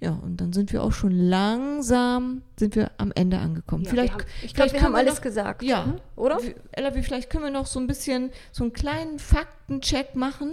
Ja, 0.00 0.12
und 0.12 0.38
dann 0.40 0.52
sind 0.54 0.72
wir 0.72 0.82
auch 0.82 0.92
schon 0.92 1.10
langsam, 1.10 2.40
sind 2.58 2.74
wir 2.74 2.90
am 2.96 3.12
Ende 3.14 3.38
angekommen. 3.38 3.84
Ja, 3.84 3.90
vielleicht, 3.90 4.14
haben, 4.14 4.24
ich 4.42 4.54
glaube, 4.54 4.72
wir 4.72 4.82
haben 4.82 4.94
alles 4.94 5.16
noch- 5.16 5.20
gesagt. 5.20 5.62
Ja. 5.62 5.86
ne? 5.86 5.96
Oder? 6.16 6.38
Ella, 6.72 6.90
vielleicht 6.90 7.28
können 7.28 7.44
wir 7.44 7.50
noch 7.50 7.66
so 7.66 7.78
ein 7.78 7.86
bisschen 7.86 8.30
so 8.50 8.64
einen 8.64 8.72
kleinen 8.72 9.18
Faktencheck 9.18 10.14
machen 10.16 10.52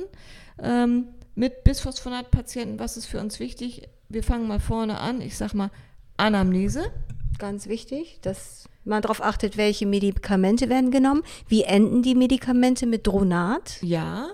ähm, 0.62 1.06
mit 1.36 1.64
Bisphosphonath-Patienten. 1.64 2.78
Was 2.80 2.98
ist 2.98 3.06
für 3.06 3.20
uns 3.22 3.40
wichtig? 3.40 3.88
Wir 4.10 4.22
fangen 4.24 4.48
mal 4.50 4.60
vorne 4.60 5.00
an. 5.00 5.22
Ich 5.22 5.38
sag 5.38 5.54
mal 5.54 5.72
Anamnese. 6.18 6.92
Ganz 7.40 7.68
wichtig, 7.68 8.20
dass 8.24 8.66
man 8.84 9.02
darauf 9.02 9.22
achtet, 9.22 9.56
welche 9.58 9.86
Medikamente 9.86 10.68
werden 10.70 10.92
genommen. 10.92 11.24
Wie 11.48 11.64
enden 11.64 12.02
die 12.02 12.16
Medikamente 12.16 12.86
mit 12.86 13.08
Dronat? 13.08 13.78
Ja. 13.82 14.28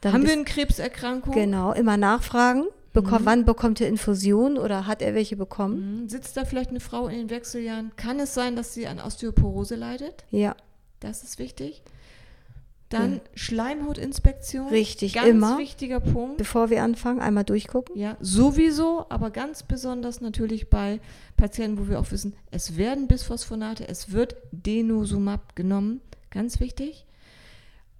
Dann 0.00 0.12
Haben 0.14 0.26
wir 0.26 0.32
eine 0.32 0.44
Krebserkrankung? 0.44 1.34
Genau, 1.34 1.72
immer 1.72 1.96
nachfragen. 1.96 2.64
Bekomm, 2.92 3.24
Wann 3.24 3.44
bekommt 3.44 3.80
er 3.80 3.88
Infusion 3.88 4.58
oder 4.58 4.86
hat 4.86 5.00
er 5.02 5.14
welche 5.14 5.36
bekommen? 5.36 6.02
Mhm. 6.02 6.08
Sitzt 6.08 6.36
da 6.36 6.44
vielleicht 6.44 6.70
eine 6.70 6.80
Frau 6.80 7.06
in 7.08 7.18
den 7.18 7.30
Wechseljahren? 7.30 7.92
Kann 7.96 8.18
es 8.18 8.34
sein, 8.34 8.56
dass 8.56 8.74
sie 8.74 8.86
an 8.88 8.98
Osteoporose 9.00 9.76
leidet? 9.76 10.24
Ja, 10.30 10.56
Das 10.98 11.22
ist 11.22 11.38
wichtig. 11.38 11.82
Dann 12.88 13.20
Schleimhautinspektion. 13.36 14.66
Richtig, 14.68 15.14
Ganz 15.14 15.28
immer. 15.28 15.58
wichtiger 15.58 16.00
Punkt. 16.00 16.38
bevor 16.38 16.70
wir 16.70 16.82
anfangen, 16.82 17.20
einmal 17.20 17.44
durchgucken. 17.44 17.96
Ja, 17.96 18.16
sowieso, 18.20 19.06
aber 19.08 19.30
ganz 19.30 19.62
besonders 19.62 20.20
natürlich 20.20 20.68
bei 20.70 21.00
Patienten, 21.36 21.78
wo 21.78 21.88
wir 21.88 22.00
auch 22.00 22.10
wissen, 22.10 22.34
es 22.50 22.76
werden 22.76 23.06
Bisphosphonate, 23.06 23.88
es 23.88 24.10
wird 24.10 24.34
Denosumab 24.50 25.54
genommen, 25.54 26.00
ganz 26.30 26.58
wichtig. 26.58 27.06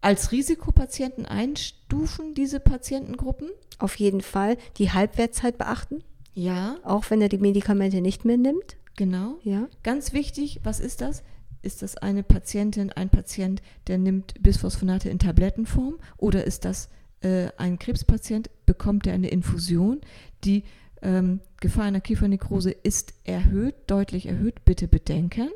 Als 0.01 0.33
Risikopatienten 0.33 1.27
einstufen 1.27 2.35
diese 2.35 2.61
Patientengruppen. 2.61 3.51
Auf 3.79 3.97
jeden 3.97 4.21
Fall 4.21 4.57
die 4.79 4.91
Halbwertszeit 4.93 5.59
beachten, 5.59 6.03
Ja, 6.35 6.77
auch 6.85 7.11
wenn 7.11 7.21
er 7.23 7.29
die 7.29 7.39
Medikamente 7.39 8.01
nicht 8.01 8.25
mehr 8.25 8.37
nimmt. 8.37 8.77
genau. 8.97 9.39
Ja, 9.43 9.69
Ganz 9.83 10.13
wichtig, 10.13 10.61
was 10.65 10.81
ist 10.81 11.01
das? 11.01 11.23
Ist 11.63 11.83
das 11.83 11.97
eine 11.99 12.23
Patientin, 12.23 12.91
ein 12.93 13.11
Patient, 13.11 13.61
der 13.87 13.99
nimmt 13.99 14.35
Bisphosphonate 14.43 15.11
in 15.11 15.19
Tablettenform 15.19 15.99
oder 16.17 16.45
ist 16.45 16.65
das 16.65 16.89
äh, 17.23 17.49
ein 17.59 17.79
Krebspatient, 17.79 18.49
bekommt 18.65 19.07
er 19.07 19.13
eine 19.13 19.29
Infusion, 19.29 20.01
die 20.45 20.65
ähm, 21.03 21.41
Gefahr 21.61 21.85
einer 21.85 22.01
Kiefernekrose 22.01 22.71
ist 22.71 23.13
erhöht, 23.25 23.75
deutlich 23.87 24.25
erhöht. 24.27 24.65
Bitte 24.65 24.89
bedenken. 24.89 25.51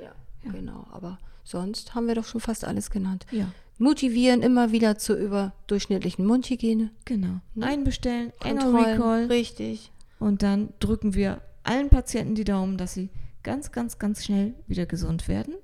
Ja, 0.00 0.12
genau. 0.52 0.86
Aber 0.92 1.18
sonst 1.44 1.94
haben 1.96 2.06
wir 2.06 2.14
doch 2.14 2.24
schon 2.26 2.40
fast 2.40 2.64
alles 2.64 2.90
genannt. 2.90 3.26
Ja, 3.32 3.52
Motivieren 3.82 4.42
immer 4.42 4.70
wieder 4.70 4.96
zur 4.96 5.16
überdurchschnittlichen 5.16 6.24
Mundhygiene. 6.24 6.90
genau. 7.04 7.40
Einbestellen, 7.60 8.32
enger 8.44 8.62
Kontrollen, 8.62 8.84
Recall. 8.84 9.24
Richtig. 9.26 9.90
Und 10.18 10.42
dann 10.42 10.68
drücken 10.78 11.14
wir 11.14 11.40
allen 11.64 11.88
Patienten 11.88 12.36
die 12.36 12.44
Daumen, 12.44 12.78
dass 12.78 12.94
sie 12.94 13.10
ganz, 13.42 13.72
ganz, 13.72 13.98
ganz 13.98 14.24
schnell 14.24 14.54
wieder 14.68 14.86
gesund 14.86 15.26
werden. 15.26 15.54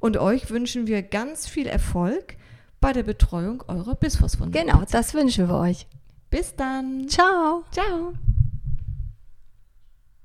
Und 0.00 0.16
euch 0.16 0.50
wünschen 0.50 0.86
wir 0.88 1.02
ganz 1.02 1.46
viel 1.46 1.66
Erfolg 1.66 2.36
bei 2.80 2.92
der 2.92 3.04
Betreuung 3.04 3.62
eurer 3.68 3.94
Bisphosphonate. 3.94 4.58
Genau, 4.58 4.82
das 4.90 5.14
wünschen 5.14 5.48
wir 5.48 5.56
euch. 5.56 5.86
Bis 6.30 6.56
dann. 6.56 7.08
Ciao. 7.08 7.64
Ciao. 7.70 8.12